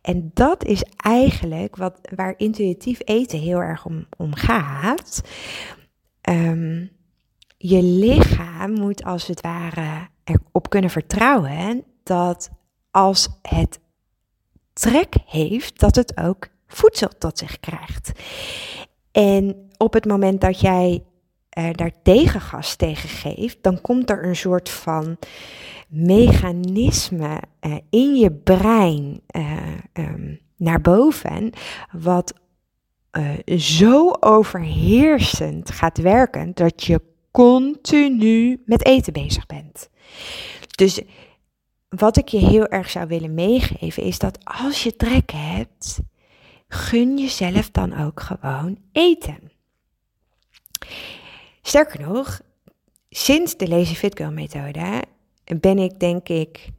En 0.01 0.31
dat 0.33 0.65
is 0.65 0.83
eigenlijk 0.97 1.75
wat, 1.75 1.99
waar 2.15 2.33
intuïtief 2.37 2.99
eten 3.03 3.39
heel 3.39 3.61
erg 3.61 3.85
om, 3.85 4.07
om 4.17 4.35
gaat. 4.35 5.21
Um, 6.29 6.91
je 7.57 7.81
lichaam 7.83 8.71
moet 8.71 9.03
als 9.03 9.27
het 9.27 9.41
ware 9.41 10.07
erop 10.23 10.69
kunnen 10.69 10.89
vertrouwen 10.89 11.83
dat 12.03 12.49
als 12.91 13.39
het 13.41 13.79
trek 14.73 15.15
heeft, 15.25 15.79
dat 15.79 15.95
het 15.95 16.17
ook 16.17 16.47
voedsel 16.67 17.09
tot 17.17 17.37
zich 17.37 17.59
krijgt. 17.59 18.11
En 19.11 19.67
op 19.77 19.93
het 19.93 20.05
moment 20.05 20.41
dat 20.41 20.59
jij 20.59 21.03
daar 21.71 21.91
tegengas 22.03 22.75
tegen 22.75 23.09
geeft, 23.09 23.57
dan 23.61 23.81
komt 23.81 24.09
er 24.09 24.25
een 24.25 24.35
soort 24.35 24.69
van 24.69 25.17
mechanisme 25.87 27.41
uh, 27.61 27.75
in 27.89 28.15
je 28.15 28.31
brein 28.31 29.21
uh, 29.35 29.61
um, 29.93 30.39
naar 30.55 30.81
boven, 30.81 31.51
wat 31.91 32.33
uh, 33.11 33.57
zo 33.57 34.11
overheersend 34.19 35.71
gaat 35.71 35.97
werken 35.97 36.51
dat 36.53 36.83
je 36.83 37.01
continu 37.31 38.61
met 38.65 38.85
eten 38.85 39.13
bezig 39.13 39.45
bent. 39.45 39.89
Dus 40.75 41.01
wat 41.89 42.17
ik 42.17 42.27
je 42.27 42.37
heel 42.37 42.67
erg 42.67 42.89
zou 42.89 43.07
willen 43.07 43.33
meegeven 43.33 44.03
is 44.03 44.19
dat 44.19 44.37
als 44.43 44.83
je 44.83 44.95
trek 44.95 45.31
hebt, 45.31 45.99
gun 46.67 47.17
jezelf 47.17 47.71
dan 47.71 47.97
ook 47.97 48.19
gewoon 48.19 48.77
eten. 48.91 49.51
Sterker 51.67 52.01
nog, 52.01 52.41
sinds 53.09 53.57
de 53.57 53.67
Lazy 53.67 53.95
Fit 53.95 54.17
Girl 54.17 54.31
methode 54.31 55.03
ben 55.59 55.77
ik 55.77 55.99
denk 55.99 56.29
ik, 56.29 56.69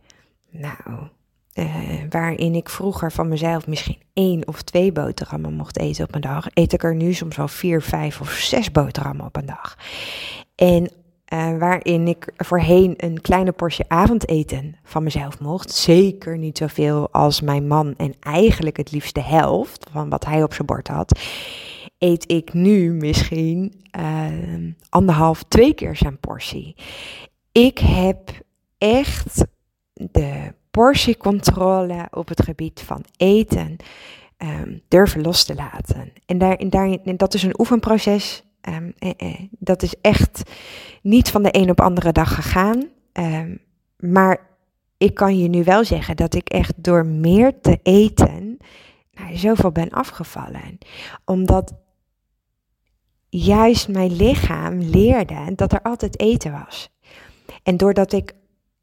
nou, 0.51 1.09
uh, 1.55 2.03
waarin 2.11 2.55
ik 2.55 2.69
vroeger 2.69 3.13
van 3.13 3.29
mezelf 3.29 3.67
misschien 3.67 3.99
één 4.13 4.47
of 4.47 4.63
twee 4.63 4.93
boterhammen 4.93 5.53
mocht 5.53 5.79
eten 5.79 6.05
op 6.05 6.15
een 6.15 6.21
dag, 6.21 6.47
eet 6.55 6.73
ik 6.73 6.83
er 6.83 6.95
nu 6.95 7.13
soms 7.13 7.37
wel 7.37 7.49
vier, 7.49 7.83
vijf 7.83 8.21
of 8.21 8.31
zes 8.31 8.73
boterhammen 8.73 9.27
op 9.27 9.37
een 9.37 9.47
dag. 9.47 9.77
En 10.55 10.91
uh, 11.33 11.59
waarin 11.59 12.09
ik 12.09 12.33
voorheen 12.37 12.95
een 12.97 13.21
kleine 13.21 13.53
portie 13.53 13.85
avondeten 13.89 14.77
van 14.83 15.03
mezelf 15.03 15.41
mocht. 15.41 15.71
Zeker 15.73 16.39
niet 16.39 16.59
zoveel 16.59 17.09
als 17.11 17.41
mijn 17.41 17.67
man 17.67 17.95
en 17.97 18.15
eigenlijk 18.21 18.77
het 18.77 18.93
liefst 18.93 19.15
de 19.15 19.23
helft 19.23 19.87
van 19.93 20.09
wat 20.09 20.25
hij 20.25 20.43
op 20.43 20.55
zijn 20.55 20.67
bord 20.67 20.89
had. 20.89 21.21
Eet 21.99 22.31
ik 22.31 22.53
nu 22.53 22.93
misschien 22.93 23.85
uh, 23.99 24.27
anderhalf, 24.89 25.43
twee 25.43 25.75
keer 25.75 25.97
zijn 25.97 26.19
portie. 26.19 26.77
Ik 27.53 27.79
heb 27.79 28.31
echt 28.79 29.45
de 29.93 30.55
portiecontrole 30.71 32.07
op 32.11 32.29
het 32.29 32.43
gebied 32.43 32.81
van 32.81 33.05
eten 33.17 33.77
um, 34.39 34.83
durven 34.89 35.23
los 35.23 35.45
te 35.45 35.55
laten. 35.55 36.13
En, 36.27 36.39
daar, 36.39 36.57
en 36.57 37.17
dat 37.17 37.35
is 37.35 37.43
een 37.43 37.61
oefenproces. 37.61 38.43
Um, 38.69 38.93
eh, 38.99 39.11
eh, 39.17 39.41
dat 39.51 39.83
is 39.83 39.95
echt 40.01 40.51
niet 41.03 41.31
van 41.31 41.43
de 41.43 41.57
een 41.59 41.71
op 41.71 41.81
andere 41.81 42.13
dag 42.13 42.35
gegaan. 42.35 42.89
Um, 43.13 43.61
maar 43.97 44.47
ik 44.99 45.15
kan 45.15 45.39
je 45.39 45.49
nu 45.49 45.65
wel 45.65 45.85
zeggen 45.85 46.17
dat 46.17 46.35
ik 46.35 46.49
echt 46.49 46.75
door 46.77 47.07
meer 47.07 47.61
te 47.61 47.79
eten 47.83 48.59
nou, 49.13 49.37
zoveel 49.37 49.73
ben 49.73 49.91
afgevallen. 49.91 50.79
Omdat 51.25 51.75
juist 53.29 53.89
mijn 53.89 54.17
lichaam 54.17 54.79
leerde 54.79 55.53
dat 55.55 55.73
er 55.73 55.83
altijd 55.83 56.21
eten 56.21 56.53
was. 56.53 56.91
En 57.63 57.77
doordat 57.77 58.13
ik 58.13 58.35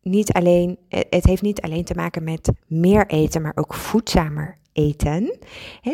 niet 0.01 0.33
alleen, 0.33 0.77
het 0.89 1.25
heeft 1.25 1.41
niet 1.41 1.61
alleen 1.61 1.83
te 1.83 1.95
maken 1.95 2.23
met 2.23 2.51
meer 2.67 3.07
eten, 3.07 3.41
maar 3.41 3.55
ook 3.55 3.73
voedzamer 3.73 4.57
eten. 4.73 5.37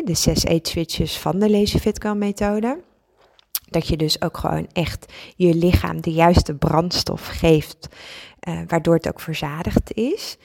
de 0.04 0.14
zes 0.14 0.44
eetswitches 0.44 1.18
van 1.18 1.38
de 1.38 1.50
Lazy 1.50 1.78
Fit 1.78 2.14
methode. 2.14 2.82
Dat 3.72 3.88
je 3.88 3.96
dus 3.96 4.22
ook 4.22 4.36
gewoon 4.36 4.66
echt 4.72 5.12
je 5.36 5.54
lichaam 5.54 6.00
de 6.00 6.12
juiste 6.12 6.54
brandstof 6.54 7.26
geeft, 7.26 7.88
uh, 8.48 8.60
waardoor 8.66 8.94
het 8.94 9.08
ook 9.08 9.20
verzadigd 9.20 9.92
is. 9.92 10.36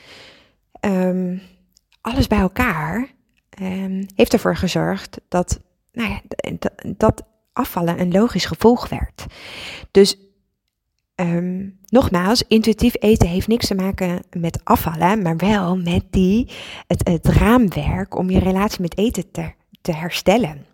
Um, 0.81 1.41
alles 2.01 2.27
bij 2.27 2.39
elkaar 2.39 3.07
um, 3.61 4.05
heeft 4.15 4.33
ervoor 4.33 4.55
gezorgd 4.55 5.17
dat, 5.27 5.59
nou 5.91 6.09
ja, 6.09 6.21
dat 6.97 7.23
afvallen 7.53 7.99
een 7.99 8.11
logisch 8.11 8.45
gevolg 8.45 8.89
werd. 8.89 9.25
Dus 9.91 10.17
Um, 11.21 11.79
nogmaals, 11.85 12.43
intuïtief 12.47 12.95
eten 12.99 13.27
heeft 13.27 13.47
niks 13.47 13.67
te 13.67 13.75
maken 13.75 14.23
met 14.29 14.59
afvallen, 14.63 15.21
maar 15.21 15.37
wel 15.37 15.77
met 15.77 16.03
die, 16.09 16.49
het, 16.87 17.07
het 17.07 17.27
raamwerk 17.27 18.15
om 18.15 18.29
je 18.29 18.39
relatie 18.39 18.81
met 18.81 18.97
eten 18.97 19.31
te, 19.31 19.51
te 19.81 19.93
herstellen. 19.93 20.65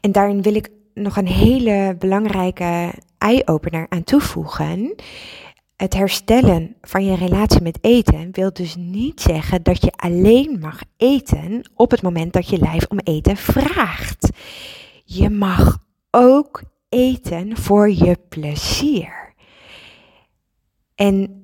En 0.00 0.12
daarin 0.12 0.42
wil 0.42 0.54
ik 0.54 0.70
nog 0.94 1.16
een 1.16 1.28
hele 1.28 1.96
belangrijke 1.98 2.92
eye-opener 3.18 3.86
aan 3.88 4.04
toevoegen. 4.04 4.94
Het 5.76 5.94
herstellen 5.94 6.76
van 6.80 7.04
je 7.04 7.16
relatie 7.16 7.62
met 7.62 7.78
eten 7.80 8.28
wil 8.32 8.52
dus 8.52 8.76
niet 8.76 9.20
zeggen 9.20 9.62
dat 9.62 9.82
je 9.82 9.90
alleen 9.96 10.58
mag 10.60 10.82
eten 10.96 11.70
op 11.74 11.90
het 11.90 12.02
moment 12.02 12.32
dat 12.32 12.48
je 12.48 12.58
lijf 12.58 12.86
om 12.88 12.98
eten 12.98 13.36
vraagt. 13.36 14.30
Je 15.04 15.30
mag 15.30 15.78
ook 16.10 16.62
eten 16.88 17.56
voor 17.56 17.90
je 17.90 18.18
plezier. 18.28 19.34
En 20.94 21.40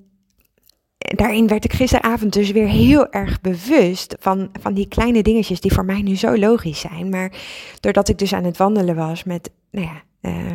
daarin 0.98 1.46
werd 1.46 1.64
ik 1.64 1.72
gisteravond 1.72 2.32
dus 2.32 2.50
weer 2.50 2.68
heel 2.68 3.10
erg 3.10 3.40
bewust 3.40 4.16
van, 4.18 4.48
van 4.60 4.74
die 4.74 4.88
kleine 4.88 5.22
dingetjes 5.22 5.60
die 5.60 5.72
voor 5.72 5.84
mij 5.84 6.02
nu 6.02 6.16
zo 6.16 6.36
logisch 6.36 6.80
zijn. 6.80 7.08
Maar 7.08 7.32
doordat 7.80 8.08
ik 8.08 8.18
dus 8.18 8.32
aan 8.32 8.44
het 8.44 8.56
wandelen 8.56 8.96
was 8.96 9.24
met, 9.24 9.50
nou 9.70 9.86
ja, 9.86 10.02
uh, 10.30 10.52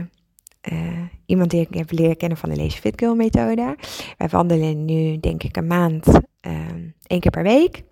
uh, 0.71 1.01
iemand 1.25 1.49
die 1.49 1.61
ik 1.61 1.73
heb 1.73 1.91
leren 1.91 2.17
kennen 2.17 2.37
van 2.37 2.49
de 2.49 2.55
Lazy 2.55 2.79
Fit 2.79 2.99
Girl 2.99 3.15
methode. 3.15 3.75
Wij 4.17 4.27
wandelen 4.29 4.85
nu 4.85 5.19
denk 5.19 5.43
ik 5.43 5.57
een 5.57 5.67
maand, 5.67 6.07
uh, 6.07 6.53
één 7.07 7.19
keer 7.19 7.31
per 7.31 7.43
week. 7.43 7.83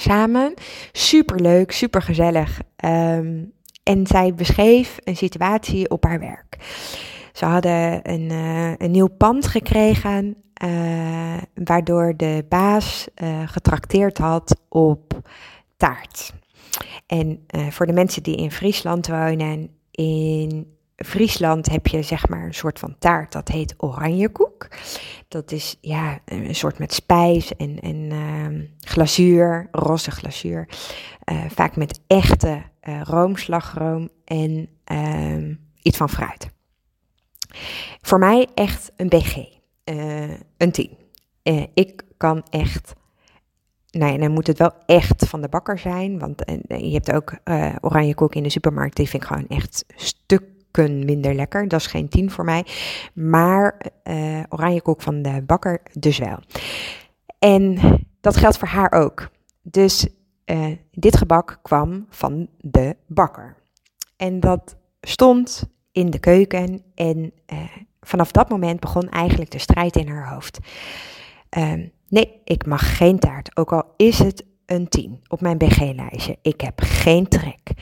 Samen. 0.00 0.54
Super 0.92 1.40
leuk, 1.40 1.72
super 1.72 2.02
gezellig. 2.02 2.60
Um, 2.84 3.52
en 3.82 4.06
zij 4.06 4.34
beschreef 4.34 4.98
een 5.04 5.16
situatie 5.16 5.90
op 5.90 6.04
haar 6.04 6.20
werk. 6.20 6.56
Ze 7.32 7.44
hadden 7.44 8.10
een, 8.10 8.30
een 8.78 8.90
nieuw 8.90 9.08
pand 9.08 9.46
gekregen, 9.46 10.43
uh, 10.64 11.36
waardoor 11.54 12.16
de 12.16 12.44
baas 12.48 13.08
uh, 13.22 13.48
getrakteerd 13.48 14.18
had 14.18 14.60
op 14.68 15.20
taart. 15.76 16.32
En 17.06 17.46
voor 17.70 17.86
de 17.86 17.92
mensen 17.92 18.22
die 18.22 18.36
in 18.36 18.50
Friesland 18.50 19.06
wonen, 19.06 19.68
in 19.90 20.76
Friesland 20.96 21.70
heb 21.70 21.86
je 21.86 22.02
zeg 22.02 22.28
maar 22.28 22.44
een 22.44 22.54
soort 22.54 22.78
van 22.78 22.96
taart, 22.98 23.32
dat 23.32 23.48
heet 23.48 23.74
oranjekoek. 23.76 24.68
Dat 25.28 25.52
is 25.52 25.78
ja, 25.80 26.18
een 26.24 26.54
soort 26.54 26.78
met 26.78 26.92
spijs 26.92 27.56
en, 27.56 27.80
en 27.80 27.96
uh, 27.96 28.68
glazuur, 28.78 29.68
roze 29.70 30.10
glazuur. 30.10 30.68
Vaak 31.48 31.76
met 31.76 32.00
echte 32.06 32.62
roomslagroom 33.02 34.08
en 34.24 34.68
uh, 34.92 35.56
iets 35.82 35.96
van 35.96 36.08
fruit. 36.08 36.48
Voor 38.00 38.18
mij 38.18 38.46
echt 38.54 38.92
een 38.96 39.08
BG, 39.08 39.36
uh, 39.84 40.30
een 40.56 40.72
10. 40.72 40.90
ik 41.74 42.02
kan 42.16 42.42
echt 42.50 42.94
nou 43.90 44.12
ja, 44.12 44.18
dan 44.18 44.30
moet 44.30 44.46
het 44.46 44.58
wel 44.58 44.72
echt 44.86 45.28
van 45.28 45.40
de 45.40 45.48
bakker 45.48 45.78
zijn. 45.78 46.18
Want 46.18 46.42
je 46.66 46.92
hebt 46.92 47.12
ook 47.12 47.34
oranje 47.80 48.14
koek 48.14 48.34
in 48.34 48.42
de 48.42 48.50
supermarkt. 48.50 48.96
Die 48.96 49.08
vind 49.08 49.22
ik 49.22 49.28
gewoon 49.28 49.48
echt 49.48 49.84
stuk 49.96 50.42
minder 50.86 51.34
lekker. 51.34 51.68
Dat 51.68 51.80
is 51.80 51.86
geen 51.86 52.08
10 52.08 52.30
voor 52.30 52.44
mij. 52.44 52.66
Maar 53.12 53.80
oranje 54.48 54.82
koek 54.82 55.02
van 55.02 55.22
de 55.22 55.42
bakker 55.42 55.82
dus 55.92 56.18
wel. 56.18 56.38
En 57.38 57.78
dat 58.20 58.36
geldt 58.36 58.58
voor 58.58 58.68
haar 58.68 58.92
ook. 58.92 59.28
Dus 59.62 60.06
dit 60.90 61.16
gebak 61.16 61.58
kwam 61.62 62.06
van 62.10 62.48
de 62.60 62.96
bakker. 63.06 63.56
En 64.16 64.40
dat 64.40 64.76
stond 65.00 65.68
in 65.92 66.10
de 66.10 66.18
keuken. 66.18 66.82
En 66.94 67.32
vanaf 68.04 68.30
dat 68.30 68.48
moment 68.48 68.80
begon 68.80 69.08
eigenlijk 69.08 69.50
de 69.50 69.58
strijd 69.58 69.96
in 69.96 70.08
haar 70.08 70.32
hoofd. 70.32 70.58
Uh, 71.58 71.72
nee, 72.08 72.40
ik 72.44 72.66
mag 72.66 72.96
geen 72.96 73.18
taart. 73.18 73.56
Ook 73.56 73.72
al 73.72 73.94
is 73.96 74.18
het 74.18 74.44
een 74.66 74.88
10 74.88 75.20
op 75.28 75.40
mijn 75.40 75.58
BG-lijstje. 75.58 76.38
Ik 76.42 76.60
heb 76.60 76.80
geen 76.80 77.28
trek. 77.28 77.72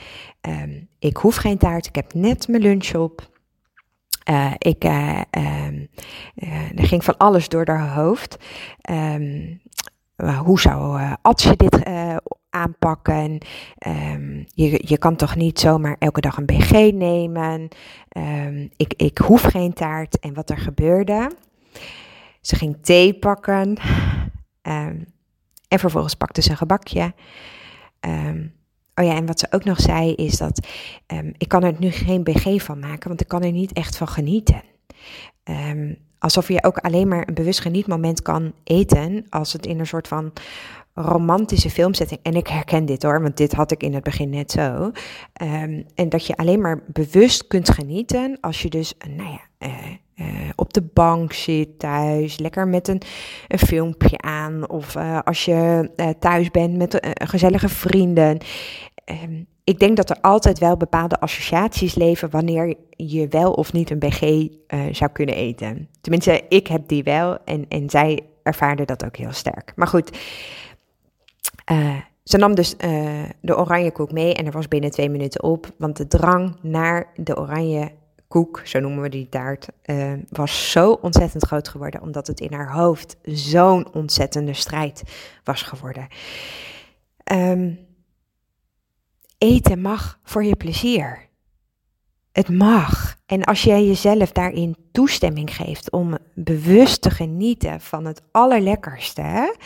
Um, 0.40 0.88
ik 0.98 1.16
hoef 1.16 1.36
geen 1.36 1.58
taart. 1.58 1.86
Ik 1.86 1.94
heb 1.94 2.14
net 2.14 2.48
mijn 2.48 2.62
lunch 2.62 2.94
op. 2.94 3.30
Uh, 4.30 4.52
ik, 4.58 4.84
uh, 4.84 5.20
um, 5.30 5.88
uh, 6.34 6.78
er 6.78 6.86
ging 6.86 7.04
van 7.04 7.16
alles 7.16 7.48
door 7.48 7.68
haar 7.68 7.94
hoofd. 7.94 8.36
Hoe 10.44 10.60
zou 10.60 11.00
Adje 11.22 11.56
dit 11.56 11.82
aanpakken? 12.52 13.38
je, 14.54 14.82
je 14.86 14.98
kan 14.98 15.16
toch 15.16 15.36
niet 15.36 15.60
zomaar 15.60 15.96
elke 15.98 16.20
dag 16.20 16.36
een 16.36 16.46
BG 16.46 16.92
nemen? 16.92 17.68
ik, 18.76 18.94
ik 18.96 19.18
hoef 19.18 19.42
geen 19.42 19.72
taart. 19.72 20.18
En 20.18 20.34
wat 20.34 20.50
er 20.50 20.58
gebeurde? 20.58 21.30
Ze 22.40 22.56
ging 22.56 22.76
thee 22.80 23.14
pakken. 23.14 23.76
En 25.68 25.78
vervolgens 25.78 26.14
pakte 26.14 26.42
ze 26.42 26.50
een 26.50 26.56
gebakje. 26.56 27.14
Oh 28.94 29.04
ja, 29.04 29.14
en 29.14 29.26
wat 29.26 29.40
ze 29.40 29.46
ook 29.50 29.64
nog 29.64 29.80
zei 29.80 30.14
is 30.14 30.38
dat 30.38 30.66
ik 31.36 31.48
kan 31.48 31.62
er 31.62 31.74
nu 31.78 31.90
geen 31.90 32.24
BG 32.24 32.62
van 32.62 32.78
maken, 32.78 33.08
want 33.08 33.20
ik 33.20 33.28
kan 33.28 33.42
er 33.42 33.52
niet 33.52 33.72
echt 33.72 33.96
van 33.96 34.08
genieten. 34.08 34.62
Alsof 36.18 36.48
je 36.48 36.64
ook 36.64 36.78
alleen 36.78 37.08
maar 37.08 37.28
een 37.28 37.34
bewust 37.34 37.60
genietmoment 37.60 38.22
kan 38.22 38.52
eten 38.64 39.26
als 39.30 39.52
het 39.52 39.66
in 39.66 39.78
een 39.78 39.86
soort 39.86 40.08
van 40.08 40.32
romantische 40.94 41.70
filmsetting. 41.70 42.20
En 42.22 42.34
ik 42.34 42.46
herken 42.46 42.84
dit 42.84 43.02
hoor, 43.02 43.22
want 43.22 43.36
dit 43.36 43.52
had 43.52 43.70
ik 43.70 43.82
in 43.82 43.94
het 43.94 44.04
begin 44.04 44.30
net 44.30 44.50
zo. 44.50 44.90
Um, 45.42 45.84
en 45.94 46.08
dat 46.08 46.26
je 46.26 46.36
alleen 46.36 46.60
maar 46.60 46.82
bewust 46.86 47.46
kunt 47.46 47.70
genieten 47.70 48.38
als 48.40 48.62
je 48.62 48.68
dus, 48.68 48.94
nou 49.16 49.30
ja, 49.30 49.68
uh, 50.16 50.26
op 50.54 50.72
de 50.72 50.82
bank 50.82 51.32
zit 51.32 51.78
thuis, 51.78 52.38
lekker 52.38 52.68
met 52.68 52.88
een, 52.88 53.02
een 53.48 53.58
filmpje 53.58 54.18
aan. 54.18 54.70
Of 54.70 54.96
als 55.24 55.44
je 55.44 55.90
thuis 56.18 56.50
bent 56.50 56.76
met 56.76 57.00
gezellige 57.14 57.68
vrienden. 57.68 58.38
Ehm, 59.04 59.42
ik 59.64 59.78
denk 59.78 59.96
dat 59.96 60.10
er 60.10 60.20
altijd 60.20 60.58
wel 60.58 60.76
bepaalde 60.76 61.20
associaties 61.20 61.94
leven 61.94 62.30
wanneer 62.30 62.76
je 62.90 63.28
wel 63.28 63.52
of 63.52 63.72
niet 63.72 63.90
een 63.90 63.98
BG 63.98 64.48
zou 64.90 65.10
kunnen 65.12 65.34
eten. 65.34 65.88
Tenminste, 66.00 66.44
ik 66.48 66.66
heb 66.66 66.88
die 66.88 67.02
wel 67.02 67.38
en, 67.44 67.64
en 67.68 67.90
zij 67.90 68.20
ervaarde 68.42 68.84
dat 68.84 69.04
ook 69.04 69.16
heel 69.16 69.32
sterk. 69.32 69.72
Maar 69.76 69.86
goed, 69.86 70.10
uh, 71.70 71.96
ze 72.24 72.36
nam 72.36 72.54
dus 72.54 72.74
uh, 72.78 73.22
de 73.40 73.56
oranje 73.56 73.92
koek 73.92 74.12
mee 74.12 74.34
en 74.34 74.46
er 74.46 74.52
was 74.52 74.68
binnen 74.68 74.90
twee 74.90 75.10
minuten 75.10 75.42
op. 75.42 75.70
Want 75.78 75.96
de 75.96 76.06
drang 76.06 76.56
naar 76.62 77.12
de 77.14 77.36
oranje 77.36 77.92
koek, 78.28 78.60
zo 78.64 78.80
noemen 78.80 79.02
we 79.02 79.08
die 79.08 79.28
taart, 79.28 79.68
uh, 79.84 80.12
was 80.28 80.70
zo 80.70 80.92
ontzettend 80.92 81.44
groot 81.44 81.68
geworden. 81.68 82.02
Omdat 82.02 82.26
het 82.26 82.40
in 82.40 82.52
haar 82.52 82.72
hoofd 82.72 83.16
zo'n 83.22 83.94
ontzettende 83.94 84.52
strijd 84.52 85.02
was 85.44 85.62
geworden. 85.62 86.06
Um, 87.32 87.78
eten 89.38 89.80
mag 89.80 90.18
voor 90.22 90.44
je 90.44 90.56
plezier. 90.56 91.30
Het 92.32 92.48
mag. 92.48 93.16
En 93.26 93.44
als 93.44 93.62
jij 93.62 93.86
jezelf 93.86 94.32
daarin 94.32 94.76
toestemming 94.92 95.54
geeft 95.54 95.90
om 95.90 96.18
bewust 96.34 97.02
te 97.02 97.10
genieten 97.10 97.80
van 97.80 98.04
het 98.04 98.22
allerlekkerste 98.30 99.56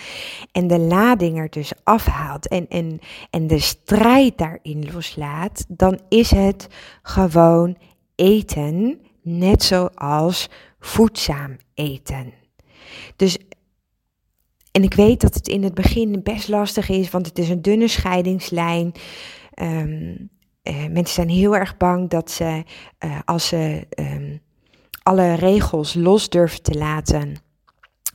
en 0.53 0.67
de 0.67 0.79
lading 0.79 1.39
er 1.39 1.51
dus 1.51 1.73
afhaalt 1.85 2.49
en, 2.49 2.69
en, 2.69 2.99
en 3.31 3.47
de 3.47 3.59
strijd 3.59 4.39
daarin 4.39 4.93
loslaat, 4.93 5.65
dan 5.69 6.01
is 6.09 6.31
het 6.31 6.69
gewoon 7.03 7.77
eten, 8.15 9.01
net 9.23 9.63
zoals 9.63 10.49
voedzaam 10.79 11.57
eten. 11.75 12.33
Dus 13.17 13.39
en 14.73 14.83
ik 14.83 14.95
weet 14.95 15.21
dat 15.21 15.35
het 15.35 15.49
in 15.49 15.63
het 15.63 15.75
begin 15.75 16.23
best 16.23 16.49
lastig 16.49 16.89
is, 16.89 17.11
want 17.11 17.27
het 17.27 17.39
is 17.39 17.49
een 17.49 17.63
dunne 17.63 17.89
scheidingslijn. 17.89 18.93
Um, 19.63 20.31
uh, 20.69 20.77
mensen 20.77 21.15
zijn 21.15 21.29
heel 21.29 21.57
erg 21.57 21.77
bang 21.77 22.11
dat 22.11 22.31
ze, 22.31 22.65
uh, 23.05 23.19
als 23.25 23.47
ze 23.47 23.87
um, 23.99 24.41
alle 25.03 25.35
regels 25.35 25.95
los 25.95 26.29
durven 26.29 26.63
te 26.63 26.75
laten 26.75 27.37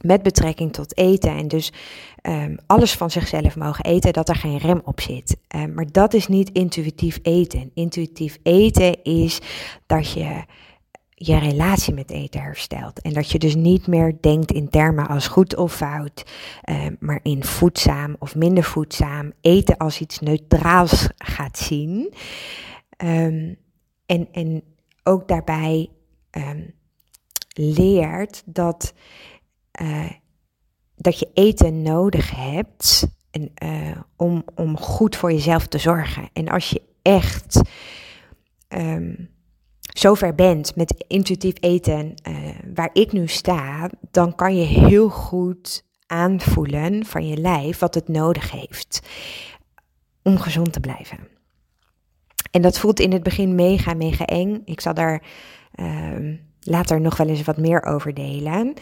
met 0.02 0.24
betrekking 0.24 0.74
tot 0.74 0.98
eten 0.98 1.36
en 1.36 1.48
dus 1.48 1.72
um, 2.22 2.58
alles 2.66 2.94
van 2.94 3.12
zichzelf 3.12 3.56
mogen 3.56 3.86
eten, 3.86 4.14
dat 4.14 4.30
er 4.30 4.36
geen 4.36 4.58
rem 4.58 4.82
op 4.84 5.02
zit. 5.02 5.38
Um, 5.56 5.74
maar 5.74 5.92
dat 5.92 6.14
is 6.14 6.28
niet 6.28 6.50
intuïtief 6.52 7.20
eten. 7.22 7.72
Intuïtief 7.74 8.38
eten 8.44 9.04
is 9.04 9.40
dat 9.86 10.12
je 10.12 10.44
je 11.26 11.38
relatie 11.38 11.94
met 11.94 12.12
eten 12.12 12.42
herstelt. 12.42 13.02
En 13.02 13.14
dat 13.14 13.32
je 13.32 13.40
dus 13.40 13.56
niet 13.56 13.88
meer 13.88 14.18
denkt 14.22 14.52
in 14.52 14.70
termen 14.70 15.08
als 15.08 15.28
goed 15.28 15.56
of 15.56 15.76
fout, 15.76 16.24
uh, 16.70 16.86
maar 17.00 17.20
in 17.24 17.44
voedzaam 17.44 18.16
of 18.20 18.36
minder 18.36 18.64
voedzaam. 18.64 19.34
Eten 19.42 19.78
als 19.78 20.00
iets 20.00 20.20
neutraals 20.20 21.10
gaat 21.18 21.58
zien. 21.58 22.14
Um, 22.98 23.58
en, 24.06 24.28
en 24.32 24.64
ook 25.04 25.28
daarbij 25.28 25.90
um, 26.32 26.74
leert 27.54 28.44
dat, 28.46 28.94
uh, 29.82 30.12
dat 30.96 31.20
je 31.20 31.30
eten 31.34 31.82
nodig 31.82 32.36
hebt 32.36 33.08
en, 33.32 33.52
uh, 33.64 33.98
om, 34.16 34.44
om 34.56 34.78
goed 34.78 35.16
voor 35.16 35.32
jezelf 35.32 35.68
te 35.68 35.78
zorgen. 35.78 36.30
En 36.34 36.48
als 36.48 36.70
je 36.70 36.82
echt 37.02 37.62
um, 38.70 39.30
zover 39.94 40.36
bent 40.36 40.76
met 40.76 41.06
intuïtief 41.08 41.54
eten, 41.60 42.14
uh, 42.30 42.36
waar 42.74 42.90
ik 42.94 43.12
nu 43.12 43.28
sta, 43.28 43.90
dan 44.12 44.36
kan 44.36 44.56
je 44.56 44.66
heel 44.66 45.10
goed 45.10 45.84
aanvoelen 46.06 47.06
van 47.06 47.28
je 47.28 47.38
lijf 47.38 47.80
wat 47.80 47.96
het 47.96 48.08
nodig 48.08 48.52
heeft 48.52 49.00
om 50.24 50.38
gezond 50.38 50.74
te 50.74 50.80
blijven. 50.80 51.18
En 52.52 52.62
dat 52.62 52.80
voelt 52.80 53.00
in 53.00 53.12
het 53.12 53.24
begin 53.24 53.56
mega, 53.56 53.94
mega 53.94 54.26
eng. 54.26 54.62
Ik 54.66 54.82
zal 54.82 54.94
daar 54.94 55.24
um, 55.80 56.40
later 56.60 57.02
nog 57.02 57.18
wel 57.18 57.28
eens 57.28 57.44
wat 57.44 57.58
meer 57.58 57.84
over 57.84 58.14
delen. 58.14 58.74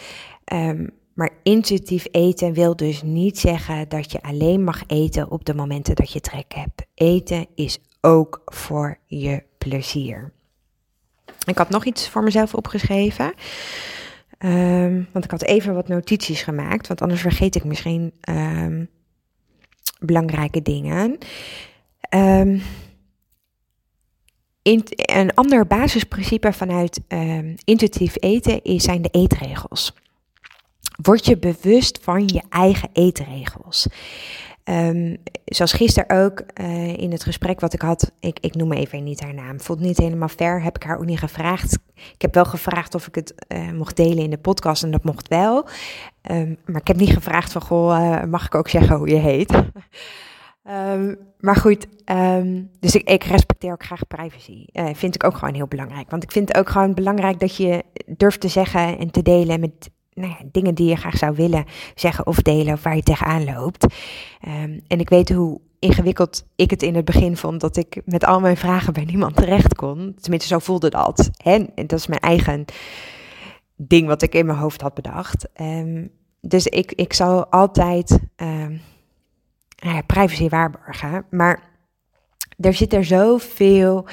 Um, 0.53 0.89
maar 1.13 1.29
intuïtief 1.43 2.07
eten 2.11 2.53
wil 2.53 2.75
dus 2.75 3.01
niet 3.01 3.39
zeggen 3.39 3.89
dat 3.89 4.11
je 4.11 4.21
alleen 4.21 4.63
mag 4.63 4.83
eten 4.87 5.31
op 5.31 5.45
de 5.45 5.53
momenten 5.53 5.95
dat 5.95 6.11
je 6.11 6.19
trek 6.19 6.53
hebt. 6.53 6.85
Eten 6.93 7.47
is 7.55 7.79
ook 8.01 8.41
voor 8.45 8.97
je 9.05 9.43
plezier. 9.57 10.33
Ik 11.49 11.57
had 11.57 11.69
nog 11.69 11.85
iets 11.85 12.09
voor 12.09 12.23
mezelf 12.23 12.53
opgeschreven. 12.53 13.33
Um, 14.39 15.07
want 15.12 15.25
ik 15.25 15.31
had 15.31 15.43
even 15.43 15.73
wat 15.73 15.88
notities 15.88 16.41
gemaakt, 16.41 16.88
want 16.88 17.01
anders 17.01 17.21
vergeet 17.21 17.55
ik 17.55 17.63
misschien 17.63 18.13
um, 18.29 18.89
belangrijke 19.99 20.62
dingen. 20.62 21.17
Um, 22.09 22.62
in, 24.62 24.83
een 24.95 25.33
ander 25.33 25.67
basisprincipe 25.67 26.53
vanuit 26.53 27.01
intuïtief 27.63 28.15
eten 28.19 28.63
is, 28.63 28.83
zijn 28.83 29.01
de 29.01 29.09
eetregels. 29.12 29.93
Word 31.01 31.25
je 31.25 31.38
bewust 31.38 31.99
van 32.01 32.27
je 32.27 32.43
eigen 32.49 32.89
eetregels. 32.93 33.88
Um, 34.69 35.17
zoals 35.45 35.73
gisteren 35.73 36.23
ook 36.23 36.43
uh, 36.62 36.97
in 36.97 37.12
het 37.12 37.23
gesprek 37.23 37.60
wat 37.60 37.73
ik 37.73 37.82
had, 37.82 38.12
ik, 38.19 38.39
ik 38.39 38.55
noem 38.55 38.73
even 38.73 39.03
niet 39.03 39.21
haar 39.21 39.34
naam, 39.34 39.60
voelt 39.60 39.79
niet 39.79 39.97
helemaal 39.97 40.27
fair, 40.27 40.63
heb 40.63 40.75
ik 40.75 40.84
haar 40.84 40.97
ook 40.97 41.05
niet 41.05 41.19
gevraagd. 41.19 41.79
Ik 41.93 42.21
heb 42.21 42.34
wel 42.34 42.45
gevraagd 42.45 42.95
of 42.95 43.08
ik 43.08 43.15
het 43.15 43.34
uh, 43.47 43.71
mocht 43.71 43.95
delen 43.95 44.23
in 44.23 44.29
de 44.29 44.38
podcast 44.38 44.84
en 44.84 44.91
dat 44.91 45.03
mocht 45.03 45.27
wel. 45.27 45.67
Um, 46.32 46.58
maar 46.65 46.82
ik 46.82 46.88
heb 46.88 46.97
niet 46.97 47.13
gevraagd 47.13 47.51
van, 47.51 47.62
goh, 47.62 47.99
uh, 47.99 48.23
mag 48.23 48.45
ik 48.45 48.55
ook 48.55 48.69
zeggen 48.69 48.95
hoe 48.95 49.10
je 49.10 49.15
heet? 49.15 49.53
um, 50.63 51.17
maar 51.47 51.55
goed, 51.55 51.88
dus 52.79 52.95
ik, 52.95 53.10
ik, 53.10 53.23
respecteer 53.23 53.71
ook 53.71 53.84
graag 53.84 54.08
privacy. 54.08 54.65
vind 54.93 55.15
ik 55.15 55.23
ook 55.23 55.38
gewoon 55.38 55.53
heel 55.53 55.67
belangrijk. 55.67 56.10
Want 56.10 56.23
ik 56.23 56.32
vind 56.32 56.47
het 56.47 56.58
ook 56.58 56.69
gewoon 56.69 56.93
belangrijk 56.93 57.39
dat 57.39 57.55
je 57.55 57.84
durft 58.05 58.39
te 58.39 58.47
zeggen 58.47 58.97
en 58.97 59.12
te 59.12 59.21
delen 59.21 59.60
met 59.60 59.89
nou 60.19 60.32
ja, 60.39 60.45
dingen 60.51 60.75
die 60.75 60.89
je 60.89 60.95
graag 60.95 61.17
zou 61.17 61.36
willen 61.36 61.65
zeggen 61.95 62.27
of 62.27 62.41
delen 62.41 62.73
of 62.73 62.84
waar 62.84 62.95
je 62.95 63.03
tegenaan 63.03 63.43
loopt. 63.43 63.84
Um, 64.47 64.82
en 64.88 64.99
ik 64.99 65.10
weet 65.10 65.29
hoe 65.29 65.62
ingewikkeld 65.79 66.45
ik 66.55 66.69
het 66.69 66.84
in 66.84 66.95
het 66.95 67.05
begin 67.05 67.38
vond 67.38 67.62
dat 67.62 67.77
ik 67.77 68.01
met 68.05 68.25
al 68.25 68.39
mijn 68.39 68.58
vragen 68.58 68.93
bij 68.93 69.05
niemand 69.05 69.36
terecht 69.36 69.75
kon. 69.75 70.15
Tenminste, 70.21 70.47
zo 70.47 70.60
voelde 70.60 70.89
dat. 70.89 71.29
En 71.43 71.69
dat 71.75 71.91
is 71.99 72.08
mijn 72.08 72.21
eigen 72.21 72.65
ding 73.75 74.08
wat 74.08 74.21
ik 74.21 74.34
in 74.34 74.45
mijn 74.45 74.58
hoofd 74.58 74.82
had 74.82 74.93
bedacht. 74.93 75.47
Um, 75.62 76.12
dus 76.41 76.67
ik, 76.67 76.91
ik 76.91 77.13
zal 77.13 77.47
altijd 77.47 78.19
um, 78.36 78.82
nou 79.79 80.01
privacy 80.03 80.49
waarborgen. 80.49 81.25
Maar 81.29 81.69
er 82.58 82.73
zit 82.73 82.93
er 82.93 83.05
zoveel 83.05 84.05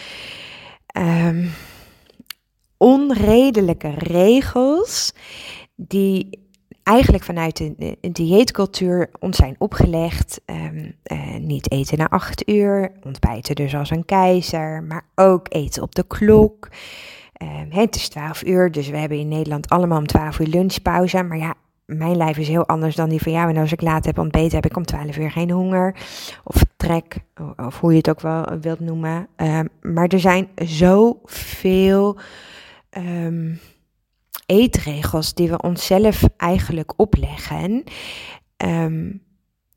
um, 0.97 1.51
onredelijke 2.77 3.90
regels 3.97 5.12
die 5.77 6.45
eigenlijk 6.83 7.25
vanuit 7.25 7.57
de, 7.57 7.99
dieetcultuur 8.12 9.11
ons 9.19 9.37
zijn 9.37 9.55
opgelegd. 9.59 10.41
Um, 10.47 10.95
uh, 11.12 11.37
niet 11.37 11.71
eten 11.71 11.99
na 11.99 12.09
acht 12.09 12.49
uur, 12.49 12.93
ontbijten 13.03 13.55
dus 13.55 13.75
als 13.75 13.91
een 13.91 14.05
keizer, 14.05 14.83
maar 14.83 15.05
ook 15.15 15.47
eten 15.49 15.83
op 15.83 15.95
de 15.95 16.05
klok. 16.07 16.69
Um, 17.43 17.67
het 17.71 17.97
is 17.97 18.09
twaalf 18.09 18.45
uur, 18.45 18.73
dus 18.73 18.89
we 18.89 18.97
hebben 18.97 19.19
in 19.19 19.29
Nederland 19.29 19.69
allemaal 19.69 19.99
om 19.99 20.07
twaalf 20.07 20.39
uur 20.39 20.47
lunchpauze. 20.47 21.23
Maar 21.23 21.39
ja, 21.39 21.55
mijn 21.85 22.17
lijf 22.17 22.37
is 22.37 22.49
heel 22.49 22.67
anders 22.67 22.95
dan 22.95 23.09
die 23.09 23.23
van 23.23 23.33
jou. 23.33 23.51
En 23.51 23.57
als 23.57 23.73
ik 23.73 23.81
laat 23.81 24.05
heb 24.05 24.19
ontbeten, 24.19 24.55
heb 24.55 24.67
ik 24.67 24.77
om 24.77 24.85
twaalf 24.85 25.17
uur 25.17 25.31
geen 25.31 25.51
honger. 25.51 25.97
Of 26.45 26.65
trek, 26.77 27.17
of 27.57 27.81
hoe 27.81 27.91
je 27.91 27.97
het 27.97 28.11
ook 28.11 28.21
wel 28.21 28.45
wilt 28.61 28.81
noemen. 28.81 29.29
Um, 29.37 29.69
maar 29.81 30.09
er 30.09 30.21
zijn 30.21 30.49
zoveel... 30.55 32.19
Um, 32.99 33.59
eetregels 34.46 35.35
die 35.35 35.48
we 35.48 35.62
onszelf 35.62 36.22
eigenlijk 36.37 36.92
opleggen. 36.96 37.85
Um, 38.64 39.22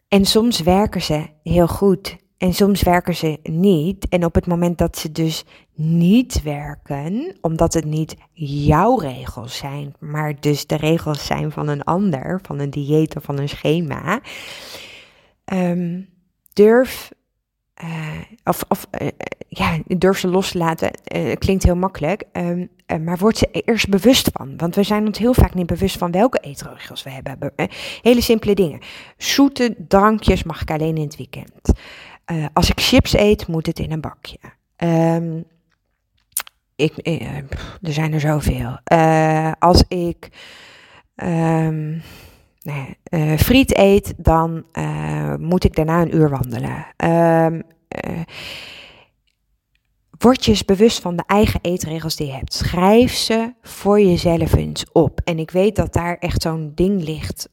en 0.08 0.26
soms 0.26 0.60
werken 0.60 1.02
ze 1.02 1.26
heel 1.44 1.68
goed 1.68 2.18
en 2.38 2.54
soms 2.54 2.82
werken 2.82 3.16
ze 3.16 3.40
niet. 3.44 4.08
En 4.08 4.26
op 4.26 4.36
het 4.36 4.46
moment 4.46 4.78
dat 4.78 4.98
ze 4.98 5.12
dus 5.12 5.44
niet 5.76 6.42
werken, 6.42 7.38
omdat 7.42 7.74
het 7.74 7.86
niet 7.86 8.16
jouw 8.34 8.98
regels 8.98 9.58
zijn, 9.58 9.96
maar 10.00 10.40
dus 10.40 10.68
de 10.68 10.76
regels 10.76 11.26
zijn 11.26 11.52
van 11.52 11.68
een 11.68 11.84
ander, 11.84 12.40
van 12.42 12.60
een 12.60 12.70
dieet 12.70 13.16
of 13.16 13.24
van 13.24 13.40
een 13.40 13.50
schema, 13.50 14.22
um, 15.54 16.10
durf 16.54 17.12
uh, 17.84 17.90
of, 18.44 18.64
of 18.68 18.88
uh, 19.02 19.08
ja, 19.48 19.78
durf 19.88 20.18
ze 20.18 20.28
los 20.28 20.52
te 20.52 20.58
laten, 20.58 20.92
uh, 21.16 21.36
klinkt 21.36 21.64
heel 21.64 21.76
makkelijk. 21.76 22.24
Um, 22.34 22.70
maar 23.04 23.18
word 23.18 23.38
ze 23.38 23.50
eerst 23.52 23.90
bewust 23.90 24.30
van. 24.34 24.58
Want 24.58 24.76
we 24.76 24.84
zijn 24.84 25.06
ons 25.06 25.18
heel 25.18 25.34
vaak 25.34 25.54
niet 25.54 25.66
bewust 25.66 25.98
van 25.98 26.12
welke 26.12 26.40
eetregels 26.40 27.04
we 27.04 27.10
hebben. 27.10 27.40
hele 28.02 28.22
simpele 28.22 28.56
dingen. 28.56 28.80
Zoete 29.18 29.76
drankjes 29.88 30.44
mag 30.44 30.62
ik 30.62 30.72
alleen 30.72 30.98
in 30.98 31.04
het 31.04 31.16
weekend. 31.16 31.72
als 32.54 32.70
ik 32.70 32.80
chips 32.80 33.14
eet, 33.14 33.48
moet 33.48 33.66
het 33.66 33.80
in 33.80 33.92
een 33.92 34.02
bakje. 34.02 34.38
Um, 34.78 35.46
ik, 36.76 36.98
eh, 36.98 37.38
er 37.82 37.94
zijn 37.94 38.14
er 38.14 38.20
zoveel. 38.20 38.80
Als 39.60 39.84
ik 39.88 40.30
um, 41.16 42.02
nou 42.72 43.38
friet 43.38 43.78
eet, 43.78 44.14
dan 44.18 44.66
moet 45.40 45.64
ik 45.64 45.76
daarna 45.76 46.02
een 46.02 46.16
uur 46.16 46.30
wandelen. 46.30 46.86
Um, 47.46 47.64
Word 50.18 50.46
je 50.46 50.52
eens 50.52 50.66
bewust 50.66 51.02
van 51.02 51.16
de 51.16 51.24
eigen 51.28 51.60
eetregels 51.62 52.16
die 52.16 52.28
je 52.28 52.34
hebt. 52.34 52.54
Schrijf 52.54 53.14
ze 53.14 53.54
voor 53.62 54.02
jezelf 54.02 54.54
eens 54.54 54.86
op. 54.92 55.22
En 55.24 55.40
ik 55.40 55.52
weet 55.52 55.76
dat 55.76 55.94
daar 55.94 56.18
echt 56.18 56.42
zo'n 56.42 56.72
ding 56.76 57.04
ligt, 57.04 57.50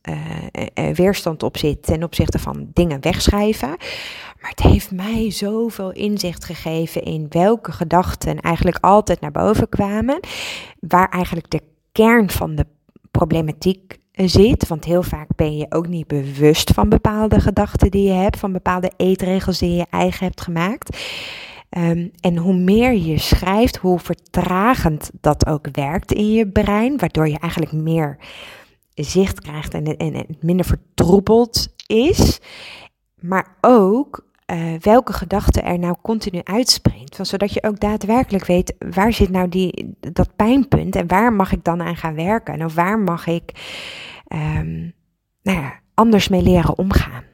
weerstand 0.95 1.43
op 1.43 1.57
zit 1.57 1.83
ten 1.83 2.03
opzichte 2.03 2.39
van 2.39 2.71
dingen 2.73 3.01
wegschrijven. 3.01 3.69
Maar 4.41 4.51
het 4.51 4.61
heeft 4.61 4.91
mij 4.91 5.31
zoveel 5.31 5.93
inzicht 5.93 6.45
gegeven 6.45 7.03
in 7.03 7.27
welke 7.29 7.73
gedachten 7.73 8.41
eigenlijk 8.41 8.79
altijd 8.81 9.21
naar 9.21 9.33
boven 9.33 9.69
kwamen. 9.69 10.21
Waar 10.81 11.09
eigenlijk 11.09 11.51
de 11.51 11.63
kern 11.93 12.31
van 12.31 12.55
de 12.55 12.67
problematiek 13.17 13.99
zit. 14.13 14.69
Want 14.69 14.85
heel 14.85 15.03
vaak 15.03 15.29
ben 15.37 15.57
je 15.57 15.67
ook 15.69 15.89
niet 15.89 16.07
bewust 16.07 16.71
van 16.71 16.89
bepaalde 16.89 17.41
gedachten 17.41 17.91
die 17.91 18.03
je 18.03 18.13
hebt, 18.13 18.39
van 18.39 18.53
bepaalde 18.53 18.93
eetregels 18.97 19.59
die 19.59 19.75
je 19.75 19.87
eigen 19.91 20.27
hebt 20.27 20.41
gemaakt. 20.41 20.99
Um, 21.79 22.11
en 22.21 22.37
hoe 22.37 22.55
meer 22.57 22.93
je 22.93 23.19
schrijft, 23.19 23.77
hoe 23.77 23.99
vertragend 23.99 25.11
dat 25.21 25.47
ook 25.47 25.67
werkt 25.73 26.13
in 26.13 26.33
je 26.33 26.49
brein, 26.49 26.99
waardoor 26.99 27.29
je 27.29 27.39
eigenlijk 27.39 27.73
meer 27.73 28.19
zicht 28.95 29.41
krijgt 29.41 29.75
en, 29.75 29.97
en 29.97 30.27
minder 30.41 30.67
vertroebeld 30.67 31.69
is. 31.87 32.41
Maar 33.21 33.57
ook 33.61 34.27
uh, 34.53 34.75
welke 34.81 35.13
gedachte 35.13 35.61
er 35.61 35.79
nou 35.79 35.97
continu 36.03 36.41
uitspringt. 36.45 37.19
Zodat 37.23 37.53
je 37.53 37.63
ook 37.63 37.81
daadwerkelijk 37.81 38.47
weet 38.47 38.75
waar 38.79 39.13
zit 39.13 39.31
nou 39.31 39.49
die, 39.49 39.97
dat 40.01 40.37
pijnpunt 40.37 40.97
en 40.97 41.07
waar 41.07 41.33
mag 41.33 41.53
ik 41.53 41.65
dan 41.65 41.83
aan 41.83 41.97
gaan 41.97 42.15
werken. 42.15 42.65
Of 42.65 42.75
waar 42.75 42.99
mag 42.99 43.27
ik 43.27 43.53
um, 44.29 44.95
nou 45.43 45.59
ja, 45.59 45.81
anders 45.95 46.29
mee 46.29 46.43
leren 46.43 46.79
omgaan. 46.79 47.25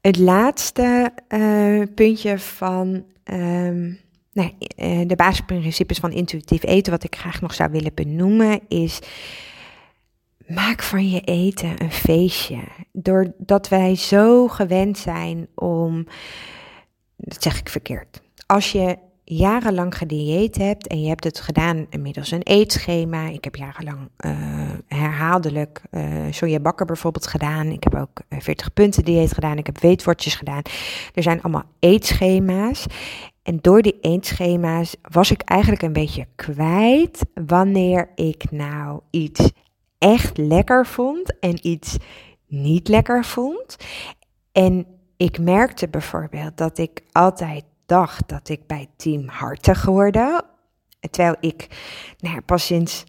Het 0.00 0.18
laatste 0.18 1.12
uh, 1.28 1.82
puntje 1.94 2.38
van 2.38 3.04
um, 3.24 3.98
nou, 4.32 4.52
uh, 4.76 5.00
de 5.06 5.16
basisprincipes 5.16 5.98
van 5.98 6.12
intuïtief 6.12 6.64
eten, 6.64 6.92
wat 6.92 7.04
ik 7.04 7.16
graag 7.16 7.40
nog 7.40 7.54
zou 7.54 7.70
willen 7.70 7.94
benoemen, 7.94 8.60
is 8.68 8.98
maak 10.54 10.82
van 10.82 11.10
je 11.10 11.20
eten 11.20 11.82
een 11.82 11.92
feestje. 11.92 12.58
Doordat 12.92 13.68
wij 13.68 13.94
zo 13.94 14.48
gewend 14.48 14.98
zijn 14.98 15.48
om, 15.54 16.06
dat 17.16 17.42
zeg 17.42 17.58
ik 17.58 17.68
verkeerd, 17.68 18.22
als 18.46 18.72
je 18.72 18.98
jarenlang 19.24 19.96
gedieet 19.96 20.56
hebt 20.56 20.86
en 20.86 21.02
je 21.02 21.08
hebt 21.08 21.24
het 21.24 21.40
gedaan 21.40 21.86
inmiddels 21.90 22.30
een 22.30 22.42
eetschema. 22.42 23.28
Ik 23.28 23.44
heb 23.44 23.56
jarenlang 23.56 23.98
uh, 24.26 24.32
herhaaldelijk 24.86 25.82
uh, 25.90 26.02
soja 26.30 26.60
bakker 26.60 26.86
bijvoorbeeld 26.86 27.26
gedaan. 27.26 27.66
Ik 27.66 27.84
heb 27.84 27.94
ook 27.94 28.20
40 28.28 28.66
eh, 28.66 28.74
punten 28.74 29.04
dieet 29.04 29.32
gedaan. 29.32 29.58
Ik 29.58 29.66
heb 29.66 29.80
weetwoordjes 29.80 30.34
gedaan. 30.34 30.62
Er 31.14 31.22
zijn 31.22 31.42
allemaal 31.42 31.64
eetschema's. 31.78 32.86
En 33.42 33.58
door 33.60 33.82
die 33.82 33.98
eetschema's 34.00 34.96
was 35.10 35.30
ik 35.30 35.42
eigenlijk 35.42 35.82
een 35.82 35.92
beetje 35.92 36.26
kwijt 36.36 37.20
wanneer 37.46 38.10
ik 38.14 38.50
nou 38.50 39.00
iets 39.10 39.50
echt 40.00 40.36
lekker 40.36 40.86
vond 40.86 41.38
en 41.38 41.66
iets 41.66 41.96
niet 42.46 42.88
lekker 42.88 43.24
vond. 43.24 43.76
En 44.52 44.86
ik 45.16 45.38
merkte 45.38 45.88
bijvoorbeeld 45.88 46.56
dat 46.56 46.78
ik 46.78 47.02
altijd 47.12 47.64
dacht 47.86 48.28
dat 48.28 48.48
ik 48.48 48.66
bij 48.66 48.86
Team 48.96 49.28
Hartig 49.28 49.82
hoorde. 49.82 50.44
Terwijl 51.10 51.36
ik 51.40 51.66
nou 52.18 52.40
pas 52.40 52.66
sinds 52.66 53.04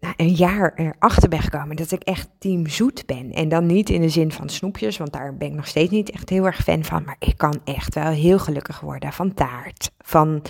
nou, 0.00 0.14
een 0.16 0.34
jaar 0.34 0.72
erachter 0.74 1.28
ben 1.28 1.42
gekomen 1.42 1.76
dat 1.76 1.90
ik 1.90 2.02
echt 2.02 2.28
Team 2.38 2.66
Zoet 2.66 3.06
ben. 3.06 3.32
En 3.32 3.48
dan 3.48 3.66
niet 3.66 3.90
in 3.90 4.00
de 4.00 4.08
zin 4.08 4.32
van 4.32 4.48
snoepjes, 4.48 4.96
want 4.96 5.12
daar 5.12 5.36
ben 5.36 5.48
ik 5.48 5.54
nog 5.54 5.66
steeds 5.66 5.90
niet 5.90 6.10
echt 6.10 6.28
heel 6.28 6.46
erg 6.46 6.62
fan 6.62 6.84
van. 6.84 7.04
Maar 7.04 7.16
ik 7.18 7.36
kan 7.36 7.60
echt 7.64 7.94
wel 7.94 8.10
heel 8.10 8.38
gelukkig 8.38 8.80
worden 8.80 9.12
van 9.12 9.34
taart, 9.34 9.90
van 9.98 10.42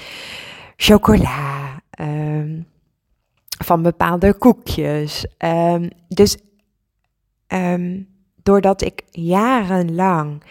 chocola, 0.76 1.82
um, 2.00 2.66
van 3.64 3.82
bepaalde 3.82 4.34
koekjes. 4.34 5.26
Um, 5.38 5.88
dus 6.08 6.36
um, 7.48 8.08
doordat 8.42 8.82
ik 8.82 9.02
jarenlang 9.10 10.42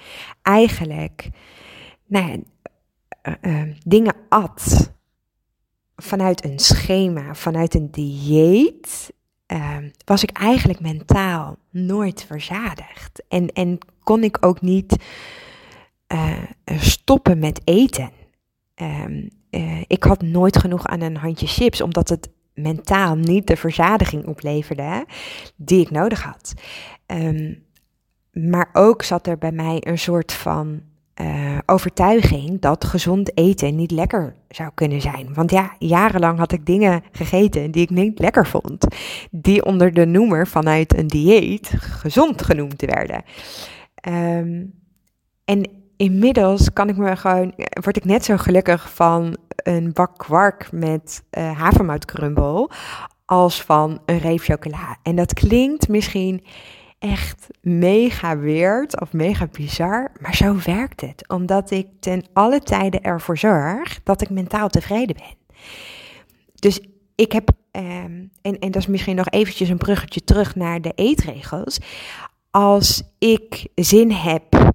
eigenlijk 0.41 1.29
nou, 2.07 2.43
uh, 3.41 3.61
dingen 3.85 4.15
at 4.29 4.91
vanuit 5.95 6.45
een 6.45 6.59
schema, 6.59 7.35
vanuit 7.35 7.73
een 7.73 7.91
dieet, 7.91 9.13
uh, 9.47 9.77
was 10.05 10.23
ik 10.23 10.31
eigenlijk 10.31 10.79
mentaal 10.79 11.57
nooit 11.69 12.23
verzadigd. 12.23 13.23
En, 13.27 13.47
en 13.47 13.77
kon 14.03 14.23
ik 14.23 14.37
ook 14.45 14.61
niet 14.61 14.95
uh, 16.13 16.37
stoppen 16.65 17.39
met 17.39 17.61
eten. 17.63 18.11
Ehm, 18.73 19.27
ik 19.87 20.03
had 20.03 20.21
nooit 20.21 20.57
genoeg 20.57 20.85
aan 20.85 21.01
een 21.01 21.17
handje 21.17 21.47
chips, 21.47 21.81
omdat 21.81 22.09
het 22.09 22.29
mentaal 22.53 23.15
niet 23.15 23.47
de 23.47 23.57
verzadiging 23.57 24.25
opleverde 24.25 25.05
die 25.55 25.81
ik 25.81 25.91
nodig 25.91 26.23
had. 26.23 26.53
Um, 27.05 27.63
maar 28.31 28.69
ook 28.73 29.03
zat 29.03 29.27
er 29.27 29.37
bij 29.37 29.51
mij 29.51 29.77
een 29.79 29.99
soort 29.99 30.33
van 30.33 30.81
uh, 31.21 31.57
overtuiging 31.65 32.61
dat 32.61 32.85
gezond 32.85 33.37
eten 33.37 33.75
niet 33.75 33.91
lekker 33.91 34.35
zou 34.49 34.71
kunnen 34.73 35.01
zijn. 35.01 35.33
Want 35.33 35.51
ja, 35.51 35.75
jarenlang 35.79 36.37
had 36.37 36.51
ik 36.51 36.65
dingen 36.65 37.03
gegeten 37.11 37.71
die 37.71 37.81
ik 37.81 37.89
niet 37.89 38.19
lekker 38.19 38.47
vond. 38.47 38.87
Die 39.31 39.65
onder 39.65 39.93
de 39.93 40.05
noemer 40.05 40.47
vanuit 40.47 40.97
een 40.97 41.07
dieet 41.07 41.73
gezond 41.77 42.41
genoemd 42.41 42.81
werden. 42.81 43.23
Um, 44.07 44.73
en 45.45 45.69
inmiddels 45.97 46.73
kan 46.73 46.89
ik 46.89 46.97
me 46.97 47.15
gewoon, 47.15 47.53
word 47.81 47.97
ik 47.97 48.05
net 48.05 48.25
zo 48.25 48.37
gelukkig 48.37 48.93
van 48.93 49.37
een 49.63 49.93
bak 49.93 50.17
kwark 50.17 50.71
met 50.71 51.23
uh, 51.37 51.59
havermoutcrumble 51.59 52.69
als 53.25 53.61
van 53.61 54.01
een 54.05 54.17
reep 54.17 54.39
chocola. 54.39 54.97
En 55.03 55.15
dat 55.15 55.33
klinkt 55.33 55.87
misschien 55.87 56.45
echt 56.99 57.47
mega 57.61 58.37
weird 58.37 59.01
of 59.01 59.13
mega 59.13 59.47
bizar, 59.47 60.11
maar 60.19 60.35
zo 60.35 60.55
werkt 60.65 61.01
het. 61.01 61.27
Omdat 61.27 61.71
ik 61.71 61.87
ten 61.99 62.25
alle 62.33 62.59
tijden 62.59 63.01
ervoor 63.01 63.37
zorg 63.37 64.03
dat 64.03 64.21
ik 64.21 64.29
mentaal 64.29 64.69
tevreden 64.69 65.15
ben. 65.15 65.55
Dus 66.55 66.79
ik 67.15 67.31
heb, 67.31 67.49
um, 67.71 68.31
en, 68.41 68.59
en 68.59 68.71
dat 68.71 68.75
is 68.75 68.87
misschien 68.87 69.15
nog 69.15 69.29
eventjes 69.29 69.69
een 69.69 69.77
bruggetje 69.77 70.23
terug 70.23 70.55
naar 70.55 70.81
de 70.81 70.91
eetregels. 70.95 71.79
Als 72.49 73.03
ik 73.19 73.67
zin 73.75 74.11
heb 74.11 74.73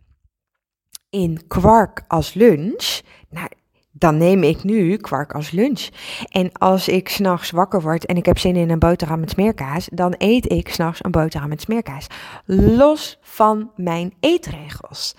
in 1.10 1.46
kwark 1.46 2.04
als 2.06 2.34
lunch, 2.34 3.00
nou, 3.30 3.48
dan 3.98 4.16
neem 4.16 4.42
ik 4.42 4.64
nu 4.64 4.96
kwark 4.96 5.32
als 5.32 5.50
lunch. 5.50 5.88
En 6.28 6.52
als 6.52 6.88
ik 6.88 7.08
s'nachts 7.08 7.50
wakker 7.50 7.82
word 7.82 8.06
en 8.06 8.16
ik 8.16 8.26
heb 8.26 8.38
zin 8.38 8.56
in 8.56 8.70
een 8.70 8.78
boterham 8.78 9.20
met 9.20 9.30
smeerkaas, 9.30 9.88
dan 9.92 10.14
eet 10.18 10.52
ik 10.52 10.68
s'nachts 10.68 11.04
een 11.04 11.10
boterham 11.10 11.48
met 11.48 11.60
smeerkaas. 11.60 12.06
Los 12.44 13.18
van 13.20 13.70
mijn 13.76 14.14
eetregels, 14.20 15.14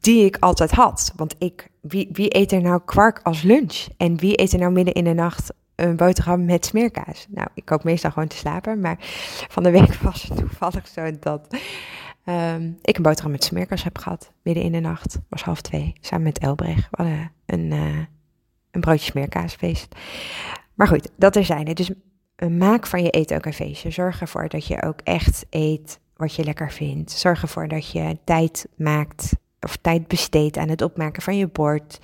die 0.00 0.24
ik 0.24 0.36
altijd 0.40 0.70
had. 0.70 1.12
Want 1.16 1.34
ik, 1.38 1.68
wie, 1.80 2.08
wie 2.12 2.36
eet 2.36 2.52
er 2.52 2.62
nou 2.62 2.80
kwark 2.84 3.20
als 3.22 3.42
lunch? 3.42 3.86
En 3.96 4.16
wie 4.16 4.40
eet 4.40 4.52
er 4.52 4.58
nou 4.58 4.72
midden 4.72 4.94
in 4.94 5.04
de 5.04 5.14
nacht 5.14 5.52
een 5.74 5.96
boterham 5.96 6.44
met 6.44 6.66
smeerkaas? 6.66 7.26
Nou, 7.28 7.48
ik 7.54 7.64
kook 7.64 7.84
meestal 7.84 8.10
gewoon 8.10 8.28
te 8.28 8.36
slapen, 8.36 8.80
maar 8.80 8.96
van 9.48 9.62
de 9.62 9.70
week 9.70 9.94
was 9.94 10.22
het 10.22 10.36
toevallig 10.36 10.88
zo 10.88 11.10
dat 11.20 11.56
Um, 12.28 12.78
ik 12.82 12.96
een 12.96 13.02
boterham 13.02 13.30
met 13.30 13.44
smeerkers 13.44 13.84
heb 13.84 13.98
gehad, 13.98 14.32
midden 14.42 14.64
in 14.64 14.72
de 14.72 14.80
nacht. 14.80 15.18
was 15.28 15.42
half 15.42 15.60
twee, 15.60 15.92
samen 16.00 16.24
met 16.24 16.38
Elbrecht. 16.38 16.88
We 16.90 17.02
hadden 17.02 17.32
een, 17.46 17.70
uh, 17.70 18.04
een 18.70 18.80
broodje 18.80 19.10
smeerkaasfeest. 19.10 19.94
Maar 20.74 20.86
goed, 20.86 21.10
dat 21.16 21.36
er 21.36 21.44
zijn. 21.44 21.64
Dus 21.64 21.90
uh, 21.90 22.48
maak 22.48 22.86
van 22.86 23.02
je 23.02 23.10
eten 23.10 23.36
ook 23.36 23.46
een 23.46 23.52
feestje. 23.52 23.90
Zorg 23.90 24.20
ervoor 24.20 24.48
dat 24.48 24.66
je 24.66 24.82
ook 24.82 25.00
echt 25.04 25.46
eet 25.50 26.00
wat 26.16 26.34
je 26.34 26.44
lekker 26.44 26.72
vindt. 26.72 27.10
Zorg 27.10 27.42
ervoor 27.42 27.68
dat 27.68 27.90
je 27.90 28.18
tijd 28.24 28.68
maakt 28.76 29.36
of 29.60 29.76
tijd 29.76 30.08
besteedt 30.08 30.56
aan 30.56 30.68
het 30.68 30.82
opmaken 30.82 31.22
van 31.22 31.36
je 31.36 31.46
bord. 31.46 31.98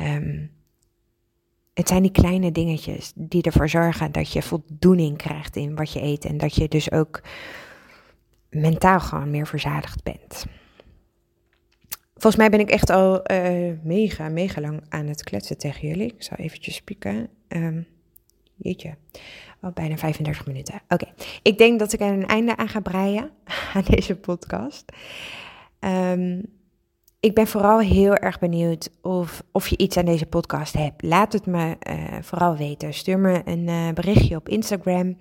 Um, 0.00 0.50
het 1.74 1.88
zijn 1.88 2.02
die 2.02 2.10
kleine 2.10 2.52
dingetjes 2.52 3.12
die 3.14 3.42
ervoor 3.42 3.68
zorgen 3.68 4.12
dat 4.12 4.32
je 4.32 4.42
voldoening 4.42 5.16
krijgt 5.16 5.56
in 5.56 5.74
wat 5.74 5.92
je 5.92 6.02
eet. 6.02 6.24
En 6.24 6.38
dat 6.38 6.54
je 6.54 6.68
dus 6.68 6.92
ook 6.92 7.20
mentaal 8.54 9.00
gewoon 9.00 9.30
meer 9.30 9.46
verzadigd 9.46 10.02
bent. 10.02 10.46
Volgens 12.12 12.36
mij 12.36 12.50
ben 12.50 12.60
ik 12.60 12.70
echt 12.70 12.90
al 12.90 13.32
uh, 13.32 13.72
mega, 13.82 14.28
mega 14.28 14.60
lang 14.60 14.82
aan 14.88 15.06
het 15.06 15.22
kletsen 15.22 15.58
tegen 15.58 15.88
jullie. 15.88 16.14
Ik 16.14 16.22
zal 16.22 16.36
eventjes 16.36 16.74
spieken. 16.74 17.28
Um, 17.48 17.86
jeetje, 18.56 18.94
al 19.60 19.70
bijna 19.70 19.96
35 19.96 20.46
minuten. 20.46 20.82
Oké, 20.88 21.06
ik 21.42 21.58
denk 21.58 21.78
dat 21.78 21.92
ik 21.92 22.00
er 22.00 22.12
een 22.12 22.26
einde 22.26 22.56
aan 22.56 22.68
ga 22.68 22.80
breien 22.80 23.30
aan 23.74 23.84
deze 23.88 24.16
podcast. 24.16 24.84
Um, 25.80 26.42
ik 27.22 27.34
ben 27.34 27.46
vooral 27.46 27.80
heel 27.80 28.14
erg 28.14 28.38
benieuwd 28.38 28.90
of, 29.00 29.42
of 29.52 29.68
je 29.68 29.78
iets 29.78 29.96
aan 29.96 30.04
deze 30.04 30.26
podcast 30.26 30.74
hebt. 30.74 31.02
Laat 31.02 31.32
het 31.32 31.46
me 31.46 31.76
uh, 31.88 32.04
vooral 32.20 32.56
weten. 32.56 32.94
Stuur 32.94 33.18
me 33.18 33.42
een 33.44 33.68
uh, 33.68 33.88
berichtje 33.92 34.36
op 34.36 34.48
Instagram. 34.48 35.16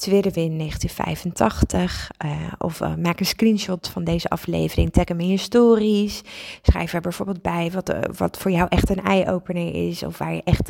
Tweedewin 0.00 0.58
1985. 0.58 2.10
Uh, 2.24 2.30
of 2.58 2.80
uh, 2.80 2.94
maak 2.94 3.20
een 3.20 3.26
screenshot 3.26 3.88
van 3.88 4.04
deze 4.04 4.28
aflevering. 4.28 4.92
Tag 4.92 5.08
hem 5.08 5.20
in 5.20 5.28
je 5.28 5.36
stories. 5.36 6.22
Schrijf 6.62 6.92
er 6.92 7.00
bijvoorbeeld 7.00 7.42
bij 7.42 7.70
wat, 7.70 7.94
wat 8.16 8.38
voor 8.38 8.50
jou 8.50 8.66
echt 8.68 8.90
een 8.90 9.04
eye-opener 9.04 9.88
is. 9.88 10.02
Of 10.02 10.18
waar 10.18 10.34
je 10.34 10.42
echt 10.44 10.68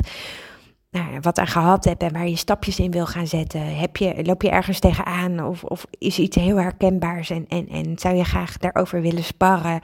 nou, 0.91 1.19
wat 1.21 1.37
aan 1.37 1.47
gehad 1.47 1.85
hebt 1.85 2.03
en 2.03 2.13
waar 2.13 2.27
je 2.27 2.35
stapjes 2.35 2.79
in 2.79 2.91
wil 2.91 3.05
gaan 3.05 3.27
zetten. 3.27 3.77
Heb 3.77 3.97
je, 3.97 4.23
loop 4.23 4.41
je 4.41 4.49
ergens 4.49 4.79
tegenaan 4.79 5.45
of, 5.45 5.63
of 5.63 5.85
is 5.97 6.19
iets 6.19 6.35
heel 6.35 6.57
herkenbaars 6.57 7.29
en, 7.29 7.45
en, 7.47 7.67
en 7.67 7.99
zou 7.99 8.15
je 8.15 8.23
graag 8.23 8.57
daarover 8.57 9.01
willen 9.01 9.23
sparren? 9.23 9.81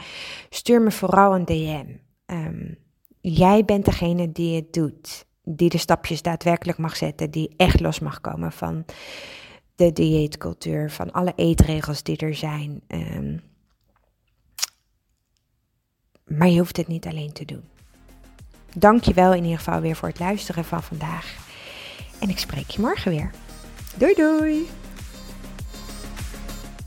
Stuur 0.49 0.81
me 0.81 0.91
vooral 0.91 1.35
een 1.35 1.45
DM. 1.45 1.85
Um, 2.25 2.77
jij 3.21 3.65
bent 3.65 3.85
degene 3.85 4.31
die 4.31 4.55
het 4.55 4.73
doet, 4.73 5.26
die 5.49 5.69
de 5.69 5.77
stapjes 5.77 6.21
daadwerkelijk 6.21 6.77
mag 6.77 6.95
zetten, 6.95 7.31
die 7.31 7.53
echt 7.57 7.79
los 7.79 7.99
mag 7.99 8.21
komen 8.21 8.51
van 8.51 8.85
de 9.75 9.93
dieetcultuur, 9.93 10.91
van 10.91 11.11
alle 11.11 11.33
eetregels 11.35 12.03
die 12.03 12.17
er 12.17 12.35
zijn. 12.35 12.81
Um, 12.87 13.41
maar 16.25 16.47
je 16.47 16.59
hoeft 16.59 16.77
het 16.77 16.87
niet 16.87 17.05
alleen 17.05 17.33
te 17.33 17.45
doen. 17.45 17.63
Dank 18.75 19.03
je 19.03 19.13
wel 19.13 19.33
in 19.33 19.43
ieder 19.43 19.57
geval 19.57 19.81
weer 19.81 19.95
voor 19.95 20.07
het 20.07 20.19
luisteren 20.19 20.65
van 20.65 20.83
vandaag. 20.83 21.35
En 22.19 22.29
ik 22.29 22.39
spreek 22.39 22.69
je 22.69 22.81
morgen 22.81 23.11
weer. 23.11 23.31
Doei 23.97 24.13
doei! 24.13 24.69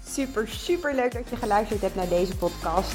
Super, 0.07 0.49
super 0.49 0.95
leuk 0.95 1.13
dat 1.13 1.29
je 1.31 1.37
geluisterd 1.37 1.81
hebt 1.81 1.95
naar 1.95 2.09
deze 2.09 2.37
podcast. 2.37 2.95